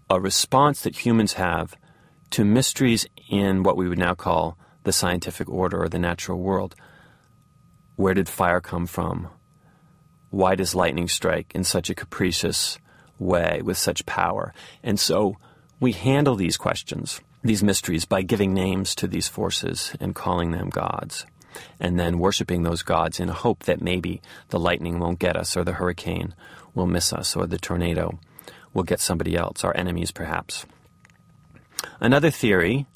a 0.08 0.20
response 0.20 0.82
that 0.82 1.04
humans 1.04 1.34
have 1.34 1.74
to 2.30 2.44
mysteries 2.44 3.06
in 3.28 3.62
what 3.62 3.76
we 3.76 3.88
would 3.88 3.98
now 3.98 4.14
call 4.14 4.58
the 4.82 4.92
scientific 4.92 5.48
order 5.48 5.82
or 5.82 5.88
the 5.88 5.98
natural 5.98 6.38
world. 6.38 6.74
Where 7.96 8.14
did 8.14 8.28
fire 8.28 8.60
come 8.60 8.86
from? 8.86 9.28
why 10.30 10.54
does 10.54 10.74
lightning 10.74 11.08
strike 11.08 11.52
in 11.54 11.64
such 11.64 11.90
a 11.90 11.94
capricious 11.94 12.78
way 13.20 13.60
with 13.62 13.78
such 13.78 14.06
power? 14.06 14.52
And 14.82 14.98
so 14.98 15.36
we 15.78 15.92
handle 15.92 16.34
these 16.34 16.56
questions, 16.56 17.20
these 17.44 17.62
mysteries, 17.62 18.04
by 18.04 18.22
giving 18.22 18.52
names 18.52 18.94
to 18.96 19.06
these 19.06 19.28
forces 19.28 19.94
and 20.00 20.14
calling 20.14 20.50
them 20.50 20.70
gods, 20.70 21.26
and 21.78 21.98
then 21.98 22.18
worshiping 22.18 22.62
those 22.62 22.82
gods 22.82 23.20
in 23.20 23.28
hope 23.28 23.64
that 23.64 23.80
maybe 23.80 24.20
the 24.48 24.58
lightning 24.58 24.98
won't 24.98 25.18
get 25.18 25.36
us, 25.36 25.56
or 25.56 25.62
the 25.62 25.74
hurricane 25.74 26.34
will 26.74 26.86
miss 26.86 27.12
us, 27.12 27.36
or 27.36 27.46
the 27.46 27.58
tornado 27.58 28.18
will 28.74 28.82
get 28.82 29.00
somebody 29.00 29.36
else, 29.36 29.62
our 29.64 29.76
enemies 29.76 30.10
perhaps. 30.10 30.66
Another 32.00 32.30
theory 32.30 32.86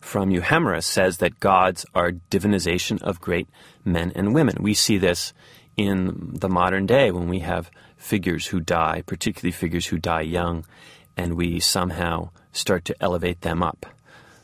from 0.00 0.30
Euhemerus 0.30 0.84
says 0.84 1.18
that 1.18 1.40
gods 1.40 1.84
are 1.94 2.12
divinization 2.30 3.02
of 3.02 3.20
great 3.20 3.48
men 3.84 4.12
and 4.14 4.34
women. 4.34 4.56
We 4.60 4.74
see 4.74 4.96
this 4.96 5.32
in 5.78 6.32
the 6.32 6.48
modern 6.48 6.86
day 6.86 7.10
when 7.12 7.28
we 7.28 7.38
have 7.38 7.70
figures 7.96 8.48
who 8.48 8.60
die, 8.60 9.02
particularly 9.06 9.52
figures 9.52 9.86
who 9.86 9.96
die 9.96 10.22
young, 10.22 10.66
and 11.16 11.34
we 11.34 11.60
somehow 11.60 12.30
start 12.52 12.84
to 12.84 12.96
elevate 13.00 13.40
them 13.42 13.62
up. 13.62 13.86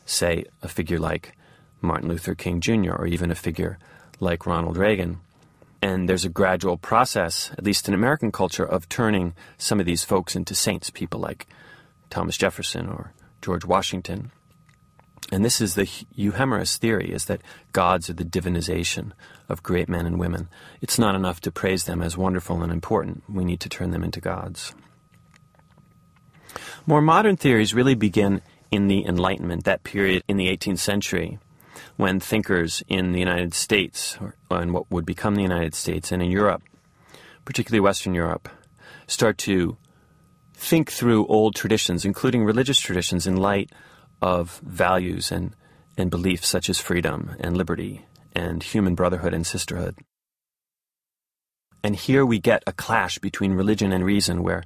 Say, 0.05 0.45
a 0.63 0.69
figure 0.69 0.97
like 0.97 1.35
Martin 1.81 2.07
Luther 2.07 2.35
King 2.35 2.61
Jr., 2.61 2.93
or 2.93 3.05
even 3.05 3.31
a 3.31 3.35
figure 3.35 3.77
like 4.19 4.45
Ronald 4.45 4.77
Reagan. 4.77 5.19
And 5.81 6.07
there's 6.07 6.25
a 6.25 6.29
gradual 6.29 6.77
process, 6.77 7.51
at 7.57 7.65
least 7.65 7.87
in 7.87 7.93
American 7.93 8.31
culture, 8.31 8.65
of 8.65 8.87
turning 8.87 9.33
some 9.57 9.81
of 9.81 9.85
these 9.85 10.05
folks 10.05 10.37
into 10.37 10.55
saints, 10.55 10.89
people 10.89 11.19
like 11.19 11.47
Thomas 12.09 12.37
Jefferson 12.37 12.87
or 12.87 13.11
George 13.41 13.65
Washington. 13.65 14.31
And 15.33 15.43
this 15.43 15.59
is 15.59 15.75
the 15.75 15.85
Euhemerus 16.17 16.77
theory, 16.77 17.11
is 17.11 17.25
that 17.25 17.41
gods 17.73 18.09
are 18.09 18.13
the 18.13 18.23
divinization 18.23 19.11
of 19.49 19.63
great 19.63 19.89
men 19.89 20.05
and 20.05 20.19
women. 20.19 20.49
It's 20.81 20.99
not 20.99 21.15
enough 21.15 21.41
to 21.41 21.51
praise 21.51 21.85
them 21.85 22.01
as 22.01 22.17
wonderful 22.17 22.61
and 22.61 22.71
important. 22.71 23.23
We 23.29 23.45
need 23.45 23.59
to 23.61 23.69
turn 23.69 23.91
them 23.91 24.03
into 24.03 24.21
gods. 24.21 24.73
More 26.85 27.01
modern 27.01 27.37
theories 27.37 27.73
really 27.73 27.95
begin 27.95 28.41
in 28.71 28.87
the 28.87 29.05
Enlightenment, 29.05 29.63
that 29.65 29.83
period 29.83 30.23
in 30.27 30.37
the 30.37 30.47
18th 30.47 30.79
century, 30.79 31.39
when 31.97 32.19
thinkers 32.19 32.83
in 32.87 33.11
the 33.11 33.19
United 33.19 33.53
States, 33.53 34.17
or 34.49 34.61
in 34.61 34.73
what 34.73 34.89
would 34.91 35.05
become 35.05 35.35
the 35.35 35.41
United 35.41 35.75
States, 35.75 36.11
and 36.11 36.21
in 36.21 36.31
Europe, 36.31 36.63
particularly 37.43 37.79
Western 37.79 38.13
Europe, 38.13 38.49
start 39.07 39.37
to 39.37 39.77
think 40.53 40.91
through 40.91 41.27
old 41.27 41.55
traditions, 41.55 42.05
including 42.05 42.43
religious 42.43 42.79
traditions, 42.79 43.27
in 43.27 43.37
light 43.37 43.71
of 44.21 44.59
values 44.63 45.31
and, 45.31 45.55
and 45.97 46.09
beliefs 46.09 46.47
such 46.47 46.69
as 46.69 46.79
freedom 46.79 47.35
and 47.39 47.57
liberty 47.57 48.05
and 48.35 48.61
human 48.61 48.95
brotherhood 48.95 49.33
and 49.33 49.47
sisterhood. 49.47 49.97
And 51.83 51.95
here 51.95 52.25
we 52.25 52.39
get 52.39 52.63
a 52.67 52.73
clash 52.73 53.19
between 53.19 53.53
religion 53.53 53.91
and 53.91 54.03
reason, 54.03 54.43
where 54.43 54.63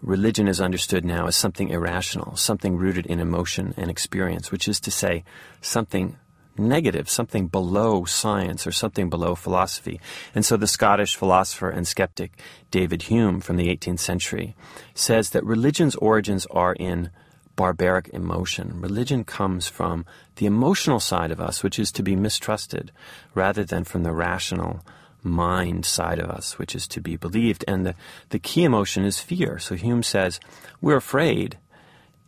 religion 0.00 0.48
is 0.48 0.60
understood 0.60 1.04
now 1.04 1.26
as 1.26 1.36
something 1.36 1.68
irrational, 1.68 2.36
something 2.36 2.76
rooted 2.76 3.06
in 3.06 3.20
emotion 3.20 3.74
and 3.76 3.90
experience, 3.90 4.50
which 4.50 4.68
is 4.68 4.80
to 4.80 4.90
say, 4.90 5.24
something 5.60 6.16
negative, 6.58 7.08
something 7.08 7.48
below 7.48 8.04
science 8.04 8.66
or 8.66 8.72
something 8.72 9.08
below 9.08 9.34
philosophy. 9.34 10.00
And 10.34 10.44
so 10.44 10.56
the 10.56 10.66
Scottish 10.66 11.16
philosopher 11.16 11.70
and 11.70 11.86
skeptic 11.86 12.32
David 12.70 13.02
Hume 13.02 13.40
from 13.40 13.56
the 13.56 13.74
18th 13.74 14.00
century 14.00 14.54
says 14.94 15.30
that 15.30 15.44
religion's 15.44 15.96
origins 15.96 16.46
are 16.46 16.74
in 16.74 17.10
barbaric 17.56 18.08
emotion. 18.12 18.80
Religion 18.80 19.24
comes 19.24 19.68
from 19.68 20.04
the 20.36 20.46
emotional 20.46 21.00
side 21.00 21.30
of 21.30 21.40
us, 21.40 21.62
which 21.62 21.78
is 21.78 21.92
to 21.92 22.02
be 22.02 22.16
mistrusted, 22.16 22.92
rather 23.34 23.64
than 23.64 23.84
from 23.84 24.02
the 24.02 24.12
rational 24.12 24.84
mind 25.22 25.84
side 25.84 26.18
of 26.18 26.30
us, 26.30 26.58
which 26.58 26.74
is 26.74 26.88
to 26.88 27.00
be 27.00 27.16
believed. 27.16 27.64
And 27.68 27.86
the, 27.86 27.94
the 28.30 28.38
key 28.38 28.64
emotion 28.64 29.04
is 29.04 29.20
fear. 29.20 29.58
So 29.58 29.74
Hume 29.74 30.02
says, 30.02 30.40
we're 30.80 30.96
afraid, 30.96 31.58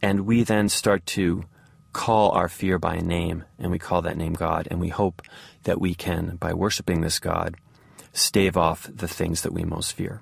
and 0.00 0.26
we 0.26 0.44
then 0.44 0.68
start 0.68 1.04
to 1.06 1.44
call 1.92 2.32
our 2.32 2.48
fear 2.48 2.78
by 2.78 2.96
a 2.96 3.02
name, 3.02 3.44
and 3.58 3.70
we 3.70 3.78
call 3.78 4.02
that 4.02 4.16
name 4.16 4.34
God, 4.34 4.68
and 4.70 4.80
we 4.80 4.88
hope 4.88 5.22
that 5.62 5.80
we 5.80 5.94
can, 5.94 6.36
by 6.36 6.52
worshiping 6.52 7.00
this 7.00 7.18
God, 7.18 7.56
stave 8.12 8.56
off 8.56 8.88
the 8.92 9.08
things 9.08 9.42
that 9.42 9.52
we 9.52 9.64
most 9.64 9.92
fear. 9.92 10.20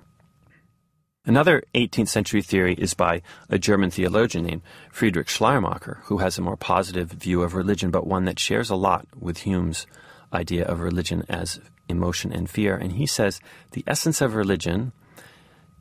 Another 1.25 1.63
18th 1.73 2.09
century 2.09 2.41
theory 2.41 2.73
is 2.73 2.93
by 2.93 3.21
a 3.49 3.57
German 3.57 3.89
theologian 3.89 4.43
named 4.45 4.61
Friedrich 4.91 5.29
Schleiermacher, 5.29 6.01
who 6.05 6.17
has 6.17 6.37
a 6.37 6.41
more 6.41 6.57
positive 6.57 7.11
view 7.11 7.43
of 7.43 7.55
religion, 7.55 7.91
but 7.91 8.05
one 8.05 8.25
that 8.25 8.39
shares 8.39 8.69
a 8.69 8.75
lot 8.75 9.07
with 9.17 9.39
Hume's 9.39 9.87
idea 10.33 10.65
of 10.65 10.81
religion 10.81 11.23
as 11.29 11.61
emotion 11.87 12.33
and 12.33 12.49
fear. 12.49 12.75
And 12.75 12.93
he 12.93 13.05
says 13.05 13.39
the 13.71 13.85
essence 13.87 14.19
of 14.19 14.35
religion 14.35 14.91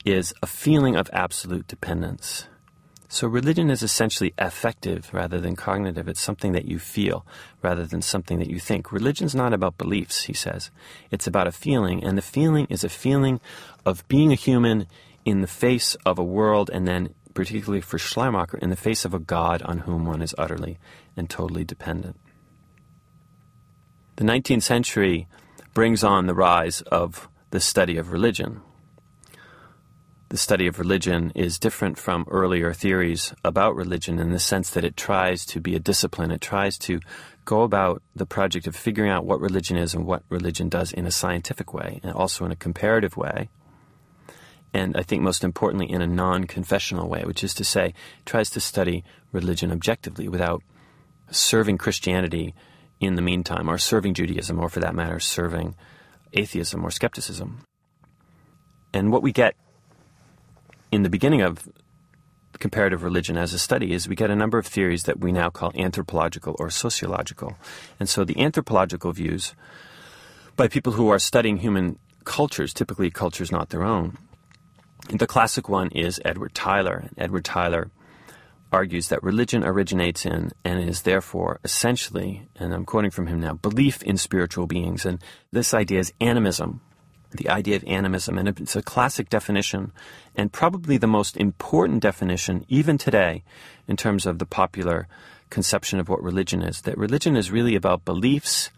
is 0.05 0.33
a 0.43 0.47
feeling 0.47 0.95
of 0.95 1.11
absolute 1.13 1.67
dependence. 1.67 2.47
So 3.09 3.27
religion 3.27 3.69
is 3.69 3.83
essentially 3.83 4.33
affective 4.39 5.13
rather 5.13 5.41
than 5.41 5.57
cognitive. 5.57 6.09
It's 6.09 6.21
something 6.21 6.53
that 6.53 6.67
you 6.67 6.79
feel 6.79 7.27
rather 7.63 7.85
than 7.85 8.01
something 8.01 8.39
that 8.39 8.49
you 8.49 8.61
think. 8.61 8.93
Religion's 8.93 9.35
not 9.35 9.53
about 9.53 9.77
beliefs, 9.77 10.25
he 10.25 10.33
says. 10.33 10.71
It's 11.11 11.27
about 11.27 11.49
a 11.49 11.53
feeling, 11.53 12.03
and 12.03 12.17
the 12.17 12.23
feeling 12.23 12.67
is 12.71 12.85
a 12.85 12.89
feeling 12.89 13.41
of 13.85 14.07
being 14.09 14.33
a 14.33 14.37
human 14.37 14.87
in 15.25 15.41
the 15.41 15.47
face 15.47 15.95
of 16.07 16.19
a 16.19 16.25
world, 16.25 16.71
and 16.73 16.87
then 16.87 17.14
particularly 17.35 17.81
for 17.81 17.99
Schleiermacher, 17.99 18.59
in 18.59 18.71
the 18.71 18.76
face 18.76 19.05
of 19.05 19.14
a 19.14 19.19
God 19.19 19.62
on 19.62 19.79
whom 19.79 20.05
one 20.05 20.23
is 20.23 20.35
utterly 20.37 20.79
and 21.17 21.29
totally 21.29 21.64
dependent. 21.64 22.19
The 24.17 24.25
19th 24.25 24.62
century 24.62 25.26
brings 25.75 26.05
on 26.05 26.26
the 26.26 26.35
rise 26.35 26.83
of 26.83 27.29
the 27.50 27.61
study 27.61 27.97
of 27.97 28.12
religion, 28.12 28.61
the 30.33 30.38
study 30.38 30.67
of 30.67 30.79
religion 30.79 31.31
is 31.35 31.59
different 31.59 31.99
from 31.99 32.25
earlier 32.31 32.73
theories 32.73 33.35
about 33.45 33.76
religion 33.76 34.19
in 34.19 34.31
the 34.31 34.38
sense 34.38 34.71
that 34.71 34.83
it 34.83 34.97
tries 34.97 35.45
to 35.45 35.61
be 35.61 35.76
a 35.76 35.79
discipline. 35.79 36.31
It 36.31 36.41
tries 36.41 36.79
to 36.79 37.00
go 37.45 37.64
about 37.64 38.02
the 38.17 38.25
project 38.25 38.67
of 38.67 38.75
figuring 38.75 39.11
out 39.11 39.26
what 39.26 39.43
religion 39.43 39.76
is 39.76 39.93
and 39.93 40.07
what 40.07 40.23
religion 40.31 40.71
does 40.71 40.91
in 40.91 41.05
a 41.05 41.11
scientific 41.11 41.75
way 41.75 42.00
and 42.02 42.14
also 42.14 42.47
in 42.47 42.50
a 42.50 42.57
comparative 42.57 43.14
way. 43.14 43.50
And 44.75 44.97
I 44.97 45.02
think 45.02 45.23
most 45.23 45.45
importantly, 45.45 45.91
in 45.91 46.00
a 46.00 46.07
non 46.07 46.45
confessional 46.45 47.09
way, 47.09 47.23
which 47.25 47.45
is 47.45 47.55
to 47.55 47.64
say, 47.64 47.95
tries 48.25 48.50
to 48.50 48.61
study 48.61 49.05
religion 49.31 49.71
objectively 49.71 50.29
without 50.29 50.62
serving 51.31 51.79
Christianity 51.79 52.55
in 53.00 53.17
the 53.17 53.23
meantime, 53.23 53.69
or 53.69 53.79
serving 53.79 54.14
Judaism, 54.14 54.59
or 54.59 54.69
for 54.69 54.81
that 54.81 54.95
matter, 54.95 55.19
serving 55.19 55.75
atheism 56.33 56.85
or 56.85 56.91
skepticism. 56.91 57.62
And 58.95 59.11
what 59.11 59.23
we 59.23 59.33
get 59.33 59.55
in 60.91 61.02
the 61.02 61.11
beginning 61.11 61.43
of 61.43 61.69
comparative 62.59 63.02
religion 63.02 63.37
as 63.37 63.52
a 63.52 63.59
study 63.59 63.93
is 63.93 64.09
we 64.09 64.14
get 64.14 64.31
a 64.31 64.37
number 64.37 64.59
of 64.59 64.67
theories 64.67 65.05
that 65.05 65.19
we 65.19 65.33
now 65.33 65.50
call 65.50 65.73
anthropological 65.75 66.55
or 66.59 66.71
sociological. 66.71 67.57
And 67.99 68.09
so 68.09 68.25
the 68.25 68.38
anthropological 68.38 69.12
views 69.12 69.55
by 70.55 70.69
people 70.69 70.93
who 70.93 71.09
are 71.09 71.19
studying 71.19 71.57
human 71.59 71.99
cultures, 72.25 72.73
typically 72.73 73.11
cultures 73.11 73.50
not 73.50 73.71
their 73.71 73.83
own. 73.83 74.17
The 75.09 75.26
classic 75.26 75.68
one 75.68 75.88
is 75.90 76.21
Edward 76.25 76.54
Tylor. 76.54 77.11
Edward 77.18 77.44
Tylor 77.44 77.90
argues 78.73 79.09
that 79.09 79.23
religion 79.23 79.62
originates 79.62 80.25
in 80.25 80.50
and 80.64 80.88
is 80.88 81.02
therefore 81.02 81.61
essentially, 81.62 82.49
and 82.56 82.73
I'm 82.73 82.87
quoting 82.87 83.11
from 83.11 83.26
him 83.26 83.40
now, 83.40 83.52
belief 83.52 84.02
in 84.02 84.16
spiritual 84.16 84.66
beings. 84.66 85.04
And 85.04 85.18
this 85.50 85.75
idea 85.75 85.99
is 85.99 86.12
animism, 86.21 86.80
the 87.32 87.50
idea 87.50 87.76
of 87.76 87.85
animism. 87.85 88.38
And 88.38 88.49
it's 88.49 88.76
a 88.76 88.82
classic 88.82 89.28
definition, 89.28 89.92
and 90.35 90.52
probably 90.52 90.97
the 90.97 91.06
most 91.06 91.37
important 91.37 92.00
definition, 92.00 92.64
even 92.68 92.97
today, 92.97 93.42
in 93.87 93.97
terms 93.97 94.25
of 94.25 94.38
the 94.38 94.47
popular 94.47 95.09
conception 95.50 96.00
of 96.00 96.09
what 96.09 96.23
religion 96.23 96.62
is. 96.62 96.80
That 96.82 96.97
religion 96.97 97.37
is 97.37 97.50
really 97.50 97.75
about 97.75 98.06
beliefs, 98.06 98.71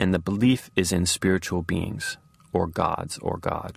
and 0.00 0.14
the 0.14 0.18
belief 0.18 0.70
is 0.74 0.92
in 0.92 1.04
spiritual 1.04 1.60
beings, 1.60 2.16
or 2.52 2.66
gods, 2.66 3.18
or 3.18 3.36
God. 3.36 3.76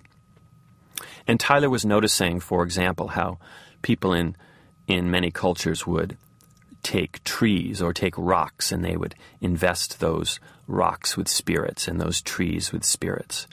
And 1.28 1.40
Tylor 1.40 1.70
was 1.70 1.86
noticing, 1.86 2.40
for 2.40 2.64
example, 2.64 3.10
how 3.10 3.40
people 3.82 4.14
in, 4.14 4.36
in 4.88 5.12
many 5.12 5.32
cultures 5.32 5.86
would 5.86 6.18
take 6.84 7.24
trees 7.24 7.82
or 7.82 7.94
take 7.94 8.14
rocks 8.18 8.72
and 8.72 8.84
they 8.84 8.96
would 8.96 9.16
invest 9.42 10.00
those 10.00 10.40
rocks 10.68 11.18
with 11.18 11.28
spirits 11.28 11.88
and 11.88 12.00
those 12.00 12.22
trees 12.22 12.72
with 12.72 12.84
spirits. 12.84 13.48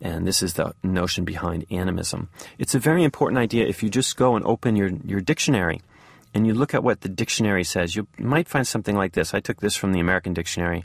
And 0.00 0.26
this 0.26 0.42
is 0.42 0.54
the 0.54 0.74
notion 0.82 1.24
behind 1.24 1.66
animism. 1.70 2.28
It's 2.58 2.74
a 2.74 2.78
very 2.78 3.02
important 3.02 3.38
idea. 3.38 3.66
If 3.66 3.82
you 3.82 3.90
just 3.90 4.16
go 4.16 4.36
and 4.36 4.44
open 4.44 4.76
your, 4.76 4.90
your 5.04 5.20
dictionary 5.20 5.80
and 6.32 6.46
you 6.46 6.54
look 6.54 6.72
at 6.72 6.84
what 6.84 7.00
the 7.00 7.08
dictionary 7.08 7.64
says, 7.64 7.96
you 7.96 8.06
might 8.16 8.48
find 8.48 8.66
something 8.66 8.96
like 8.96 9.12
this. 9.12 9.34
I 9.34 9.40
took 9.40 9.60
this 9.60 9.74
from 9.74 9.92
the 9.92 10.00
American 10.00 10.34
Dictionary. 10.34 10.84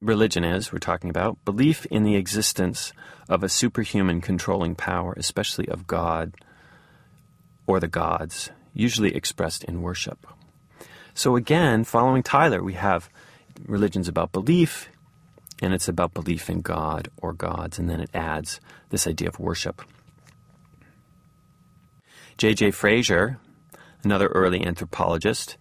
Religion 0.00 0.44
is, 0.44 0.72
we're 0.72 0.78
talking 0.78 1.10
about, 1.10 1.44
belief 1.44 1.84
in 1.86 2.04
the 2.04 2.16
existence 2.16 2.94
of 3.30 3.44
a 3.44 3.48
superhuman 3.48 4.20
controlling 4.20 4.74
power, 4.74 5.14
especially 5.16 5.68
of 5.68 5.86
God 5.86 6.34
or 7.66 7.78
the 7.78 7.88
gods, 7.88 8.50
usually 8.74 9.14
expressed 9.14 9.62
in 9.64 9.82
worship. 9.82 10.26
So 11.14 11.36
again, 11.36 11.84
following 11.84 12.24
Tylor, 12.24 12.62
we 12.62 12.72
have 12.74 13.08
religions 13.66 14.08
about 14.08 14.32
belief, 14.32 14.88
and 15.62 15.72
it's 15.72 15.86
about 15.86 16.12
belief 16.12 16.50
in 16.50 16.60
God 16.60 17.08
or 17.18 17.32
gods, 17.32 17.78
and 17.78 17.88
then 17.88 18.00
it 18.00 18.10
adds 18.12 18.60
this 18.88 19.06
idea 19.06 19.28
of 19.28 19.38
worship. 19.38 19.82
J.G. 22.36 22.72
Frazer, 22.72 23.38
another 24.02 24.28
early 24.28 24.66
anthropologist, 24.66 25.56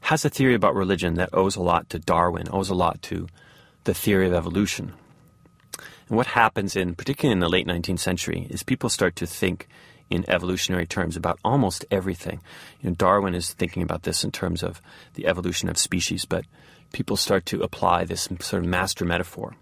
has 0.00 0.24
a 0.24 0.30
theory 0.30 0.54
about 0.54 0.74
religion 0.74 1.14
that 1.14 1.30
owes 1.32 1.54
a 1.54 1.62
lot 1.62 1.88
to 1.90 2.00
Darwin, 2.00 2.48
owes 2.50 2.70
a 2.70 2.74
lot 2.74 3.00
to 3.02 3.28
the 3.84 3.94
theory 3.94 4.26
of 4.26 4.32
evolution. 4.32 4.94
And 6.12 6.18
what 6.18 6.26
happens 6.26 6.76
in, 6.76 6.94
particularly 6.94 7.32
in 7.32 7.40
the 7.40 7.48
late 7.48 7.66
19th 7.66 8.00
century, 8.00 8.46
is 8.50 8.62
people 8.62 8.90
start 8.90 9.16
to 9.16 9.26
think 9.26 9.66
in 10.10 10.28
evolutionary 10.28 10.84
terms 10.84 11.16
about 11.16 11.38
almost 11.42 11.86
everything. 11.90 12.42
You 12.82 12.90
know, 12.90 12.96
Darwin 12.96 13.34
is 13.34 13.54
thinking 13.54 13.82
about 13.82 14.02
this 14.02 14.22
in 14.22 14.30
terms 14.30 14.62
of 14.62 14.82
the 15.14 15.26
evolution 15.26 15.70
of 15.70 15.78
species, 15.78 16.26
but 16.26 16.44
people 16.92 17.16
start 17.16 17.46
to 17.46 17.62
apply 17.62 18.04
this 18.04 18.28
sort 18.40 18.62
of 18.62 18.68
master 18.68 19.06
metaphor 19.06 19.56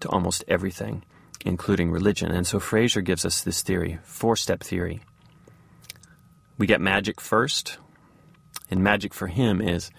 to 0.00 0.10
almost 0.10 0.44
everything, 0.46 1.04
including 1.46 1.90
religion. 1.90 2.32
And 2.32 2.46
so 2.46 2.60
Frazer 2.60 3.00
gives 3.00 3.24
us 3.24 3.40
this 3.40 3.62
theory, 3.62 3.98
four 4.02 4.36
step 4.36 4.60
theory. 4.60 5.00
We 6.58 6.66
get 6.66 6.82
magic 6.82 7.18
first, 7.18 7.78
and 8.70 8.84
magic 8.84 9.14
for 9.14 9.28
him 9.28 9.62
is 9.62 9.90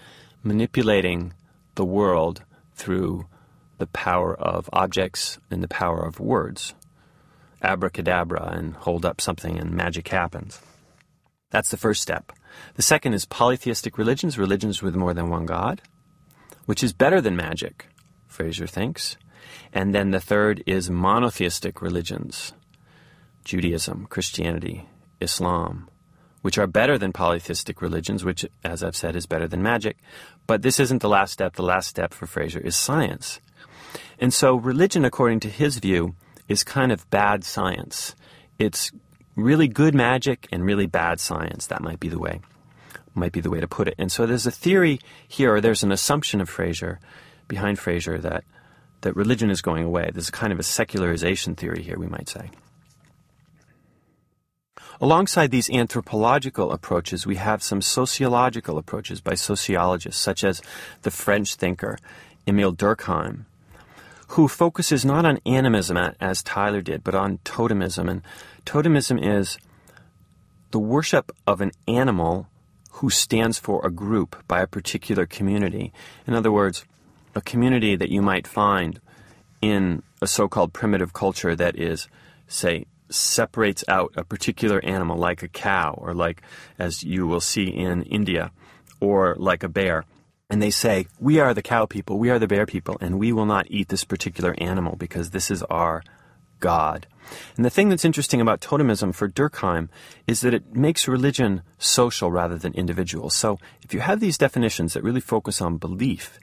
manipulating 0.44 1.32
the 1.74 1.84
world 1.84 2.44
through 2.76 3.26
the 3.80 3.88
power 3.88 4.34
of 4.34 4.70
objects 4.72 5.38
and 5.50 5.62
the 5.62 5.68
power 5.68 6.00
of 6.06 6.20
words. 6.20 6.74
Abracadabra, 7.62 8.52
and 8.52 8.76
hold 8.76 9.04
up 9.04 9.20
something, 9.20 9.58
and 9.58 9.72
magic 9.72 10.08
happens. 10.08 10.60
That's 11.50 11.70
the 11.70 11.76
first 11.76 12.00
step. 12.00 12.32
The 12.76 12.82
second 12.82 13.14
is 13.14 13.24
polytheistic 13.24 13.98
religions, 13.98 14.38
religions 14.38 14.80
with 14.80 14.94
more 14.94 15.12
than 15.12 15.28
one 15.28 15.44
God 15.44 15.82
which 16.70 16.84
is 16.84 16.92
better 16.92 17.20
than 17.20 17.34
magic, 17.34 17.88
Frazer 18.28 18.64
thinks. 18.64 19.16
And 19.72 19.92
then 19.92 20.12
the 20.12 20.20
third 20.20 20.62
is 20.66 20.88
monotheistic 20.88 21.82
religions 21.82 22.52
Judaism, 23.44 24.06
Christianity, 24.08 24.86
Islam, 25.20 25.88
which 26.42 26.58
are 26.58 26.68
better 26.68 26.96
than 26.96 27.12
polytheistic 27.12 27.82
religions, 27.82 28.24
which, 28.24 28.46
as 28.62 28.84
I've 28.84 28.94
said, 28.94 29.16
is 29.16 29.26
better 29.26 29.48
than 29.48 29.64
magic. 29.64 29.96
But 30.46 30.62
this 30.62 30.78
isn't 30.78 31.02
the 31.02 31.08
last 31.08 31.32
step. 31.32 31.56
The 31.56 31.64
last 31.64 31.88
step 31.88 32.14
for 32.14 32.28
Frazer 32.28 32.60
is 32.60 32.76
science. 32.76 33.40
And 34.20 34.32
so 34.32 34.54
religion, 34.54 35.04
according 35.04 35.40
to 35.40 35.48
his 35.48 35.78
view, 35.78 36.14
is 36.46 36.62
kind 36.62 36.92
of 36.92 37.08
bad 37.10 37.42
science. 37.42 38.14
It's 38.58 38.92
really 39.34 39.66
good 39.66 39.94
magic 39.94 40.46
and 40.52 40.64
really 40.64 40.86
bad 40.86 41.18
science. 41.18 41.66
That 41.66 41.82
might 41.82 41.98
be 41.98 42.08
the 42.08 42.18
way 42.20 42.40
might 43.14 43.32
be 43.32 43.40
the 43.40 43.50
way 43.50 43.60
to 43.60 43.68
put 43.68 43.88
it. 43.88 43.94
And 43.98 44.10
so 44.10 44.26
there's 44.26 44.46
a 44.46 44.50
theory 44.50 45.00
here, 45.28 45.54
or 45.54 45.60
there's 45.60 45.82
an 45.82 45.92
assumption 45.92 46.40
of 46.40 46.48
Frazer, 46.48 46.98
behind 47.48 47.78
Frazer, 47.78 48.18
that, 48.18 48.44
that 49.02 49.16
religion 49.16 49.50
is 49.50 49.62
going 49.62 49.84
away. 49.84 50.10
There's 50.12 50.28
a 50.28 50.32
kind 50.32 50.52
of 50.52 50.58
a 50.58 50.64
secularization 50.64 51.54
theory 51.54 51.82
here, 51.82 51.98
we 51.98 52.06
might 52.06 52.28
say. 52.28 52.50
Alongside 55.00 55.50
these 55.50 55.70
anthropological 55.70 56.72
approaches, 56.72 57.26
we 57.26 57.36
have 57.36 57.62
some 57.62 57.80
sociological 57.80 58.76
approaches 58.76 59.20
by 59.20 59.34
sociologists, 59.34 60.20
such 60.20 60.44
as 60.44 60.60
the 61.02 61.10
French 61.10 61.54
thinker 61.54 61.98
Emile 62.46 62.74
Durkheim, 62.74 63.46
who 64.30 64.46
focuses 64.46 65.04
not 65.04 65.26
on 65.26 65.40
animism 65.44 65.96
as 65.96 66.42
Tylor 66.42 66.80
did, 66.80 67.02
but 67.02 67.16
on 67.16 67.38
totemism. 67.38 68.08
And 68.08 68.22
totemism 68.64 69.18
is 69.20 69.58
the 70.70 70.78
worship 70.78 71.32
of 71.48 71.60
an 71.60 71.72
animal 71.88 72.46
who 72.92 73.10
stands 73.10 73.58
for 73.58 73.84
a 73.84 73.90
group 73.90 74.36
by 74.46 74.60
a 74.60 74.68
particular 74.68 75.26
community. 75.26 75.92
In 76.28 76.34
other 76.34 76.52
words, 76.52 76.84
a 77.34 77.40
community 77.40 77.96
that 77.96 78.10
you 78.10 78.22
might 78.22 78.46
find 78.46 79.00
in 79.60 80.04
a 80.22 80.28
so 80.28 80.46
called 80.46 80.72
primitive 80.72 81.12
culture 81.12 81.56
that 81.56 81.76
is, 81.76 82.06
say, 82.46 82.86
separates 83.08 83.82
out 83.88 84.12
a 84.16 84.22
particular 84.22 84.80
animal 84.84 85.16
like 85.16 85.42
a 85.42 85.48
cow 85.48 85.94
or 85.98 86.14
like, 86.14 86.40
as 86.78 87.02
you 87.02 87.26
will 87.26 87.40
see 87.40 87.64
in 87.64 88.02
India, 88.02 88.52
or 89.00 89.34
like 89.38 89.64
a 89.64 89.68
bear. 89.68 90.04
And 90.50 90.60
they 90.60 90.70
say, 90.70 91.06
We 91.18 91.38
are 91.38 91.54
the 91.54 91.62
cow 91.62 91.86
people, 91.86 92.18
we 92.18 92.28
are 92.28 92.38
the 92.38 92.48
bear 92.48 92.66
people, 92.66 92.98
and 93.00 93.18
we 93.18 93.32
will 93.32 93.46
not 93.46 93.70
eat 93.70 93.88
this 93.88 94.04
particular 94.04 94.54
animal 94.58 94.96
because 94.96 95.30
this 95.30 95.50
is 95.50 95.62
our 95.64 96.02
God. 96.58 97.06
And 97.56 97.64
the 97.64 97.70
thing 97.70 97.88
that's 97.88 98.04
interesting 98.04 98.40
about 98.40 98.60
totemism 98.60 99.14
for 99.14 99.28
Durkheim 99.28 99.88
is 100.26 100.40
that 100.40 100.52
it 100.52 100.74
makes 100.74 101.06
religion 101.06 101.62
social 101.78 102.30
rather 102.30 102.58
than 102.58 102.74
individual. 102.74 103.30
So 103.30 103.58
if 103.82 103.94
you 103.94 104.00
have 104.00 104.20
these 104.20 104.36
definitions 104.36 104.94
that 104.94 105.04
really 105.04 105.20
focus 105.20 105.62
on 105.62 105.76
belief, 105.76 106.40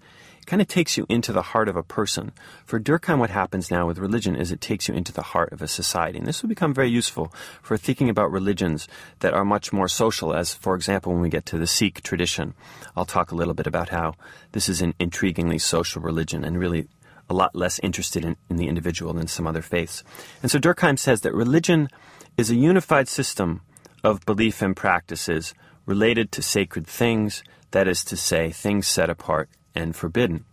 kind 0.48 0.62
of 0.62 0.68
takes 0.68 0.98
you 0.98 1.06
into 1.10 1.34
the 1.34 1.42
heart 1.42 1.68
of 1.68 1.76
a 1.76 1.84
person. 1.84 2.32
For 2.66 2.80
Durkheim, 2.80 3.20
what 3.20 3.30
happens 3.30 3.70
now 3.70 3.86
with 3.86 4.00
religion 4.00 4.36
is 4.36 4.52
it 4.52 4.62
takes 4.62 4.88
you 4.88 4.96
into 4.96 5.12
the 5.12 5.22
heart 5.22 5.52
of 5.52 5.62
a 5.62 5.68
society. 5.68 6.18
And 6.18 6.26
this 6.26 6.42
will 6.42 6.50
become 6.50 6.74
very 6.74 6.90
useful 6.90 7.34
for 7.62 7.78
thinking 7.78 8.10
about 8.10 8.32
religions 8.32 8.88
that 9.20 9.34
are 9.34 9.46
much 9.46 9.72
more 9.74 9.90
social, 9.90 10.34
as, 10.34 10.54
for 10.54 10.74
example, 10.74 11.12
when 11.12 11.22
we 11.22 11.30
get 11.30 11.46
to 11.48 11.58
the 11.58 11.68
Sikh 11.68 12.02
tradition. 12.02 12.54
I'll 12.96 13.06
talk 13.06 13.32
a 13.32 13.36
little 13.36 13.54
bit 13.54 13.68
about 13.68 13.90
how 13.90 14.16
this 14.54 14.70
is 14.70 14.82
an 14.82 14.94
intriguingly 15.00 15.62
social 15.62 16.02
religion 16.02 16.44
and 16.44 16.58
really 16.58 16.88
a 17.30 17.34
lot 17.34 17.54
less 17.54 17.78
interested 17.80 18.24
in, 18.24 18.38
in 18.50 18.56
the 18.56 18.70
individual 18.70 19.14
than 19.14 19.28
some 19.28 19.46
other 19.46 19.62
faiths. 19.62 20.02
And 20.42 20.50
so 20.50 20.60
Durkheim 20.60 20.98
says 20.98 21.22
that 21.22 21.34
religion 21.34 21.90
is 22.38 22.50
a 22.50 22.56
unified 22.56 23.10
system 23.10 23.62
of 24.02 24.26
belief 24.26 24.62
and 24.62 24.76
practices 24.76 25.54
related 25.86 26.32
to 26.32 26.42
sacred 26.42 26.88
things, 26.88 27.44
that 27.72 27.88
is 27.88 28.06
to 28.06 28.16
say, 28.16 28.50
things 28.50 28.88
set 28.88 29.10
apart 29.10 29.50
and 29.78 29.96
forbidden. 29.96 30.46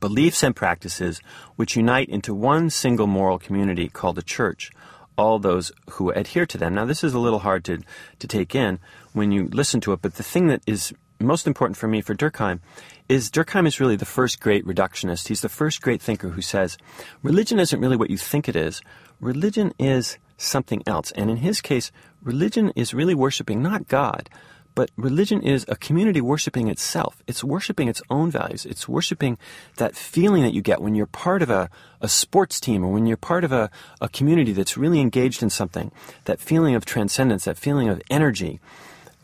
Beliefs 0.00 0.42
and 0.42 0.54
practices 0.54 1.20
which 1.56 1.76
unite 1.76 2.08
into 2.08 2.34
one 2.34 2.68
single 2.68 3.06
moral 3.06 3.38
community 3.38 3.88
called 3.88 4.18
a 4.18 4.22
church, 4.22 4.70
all 5.16 5.38
those 5.38 5.72
who 5.90 6.10
adhere 6.10 6.44
to 6.46 6.58
them. 6.58 6.74
Now, 6.74 6.84
this 6.84 7.02
is 7.02 7.14
a 7.14 7.18
little 7.18 7.38
hard 7.38 7.64
to, 7.64 7.78
to 8.18 8.26
take 8.26 8.54
in 8.54 8.78
when 9.12 9.32
you 9.32 9.48
listen 9.48 9.80
to 9.82 9.92
it, 9.92 10.02
but 10.02 10.14
the 10.14 10.22
thing 10.22 10.48
that 10.48 10.62
is 10.66 10.92
most 11.18 11.46
important 11.46 11.78
for 11.78 11.88
me 11.88 12.02
for 12.02 12.14
Durkheim 12.14 12.60
is 13.08 13.30
Durkheim 13.30 13.66
is 13.66 13.80
really 13.80 13.96
the 13.96 14.04
first 14.04 14.38
great 14.40 14.66
reductionist. 14.66 15.28
He's 15.28 15.40
the 15.40 15.48
first 15.48 15.80
great 15.80 16.02
thinker 16.02 16.30
who 16.30 16.42
says 16.42 16.76
religion 17.22 17.58
isn't 17.58 17.80
really 17.80 17.96
what 17.96 18.10
you 18.10 18.18
think 18.18 18.48
it 18.48 18.56
is. 18.56 18.82
Religion 19.20 19.72
is 19.78 20.18
something 20.36 20.82
else. 20.86 21.12
And 21.12 21.30
in 21.30 21.38
his 21.38 21.62
case, 21.62 21.90
religion 22.22 22.72
is 22.76 22.92
really 22.92 23.14
worshiping 23.14 23.62
not 23.62 23.88
God, 23.88 24.28
but 24.76 24.90
religion 24.96 25.42
is 25.42 25.64
a 25.68 25.74
community 25.74 26.20
worshiping 26.20 26.68
itself. 26.68 27.22
It's 27.26 27.42
worshiping 27.42 27.88
its 27.88 28.02
own 28.10 28.30
values. 28.30 28.66
It's 28.66 28.86
worshiping 28.86 29.38
that 29.78 29.96
feeling 29.96 30.42
that 30.42 30.52
you 30.52 30.60
get 30.60 30.82
when 30.82 30.94
you're 30.94 31.06
part 31.06 31.40
of 31.40 31.48
a, 31.48 31.70
a 32.02 32.08
sports 32.08 32.60
team 32.60 32.84
or 32.84 32.92
when 32.92 33.06
you're 33.06 33.16
part 33.16 33.42
of 33.42 33.52
a, 33.52 33.70
a 34.02 34.08
community 34.10 34.52
that's 34.52 34.76
really 34.76 35.00
engaged 35.00 35.42
in 35.42 35.48
something. 35.48 35.90
That 36.26 36.40
feeling 36.40 36.74
of 36.74 36.84
transcendence, 36.84 37.46
that 37.46 37.56
feeling 37.56 37.88
of 37.88 38.02
energy 38.10 38.60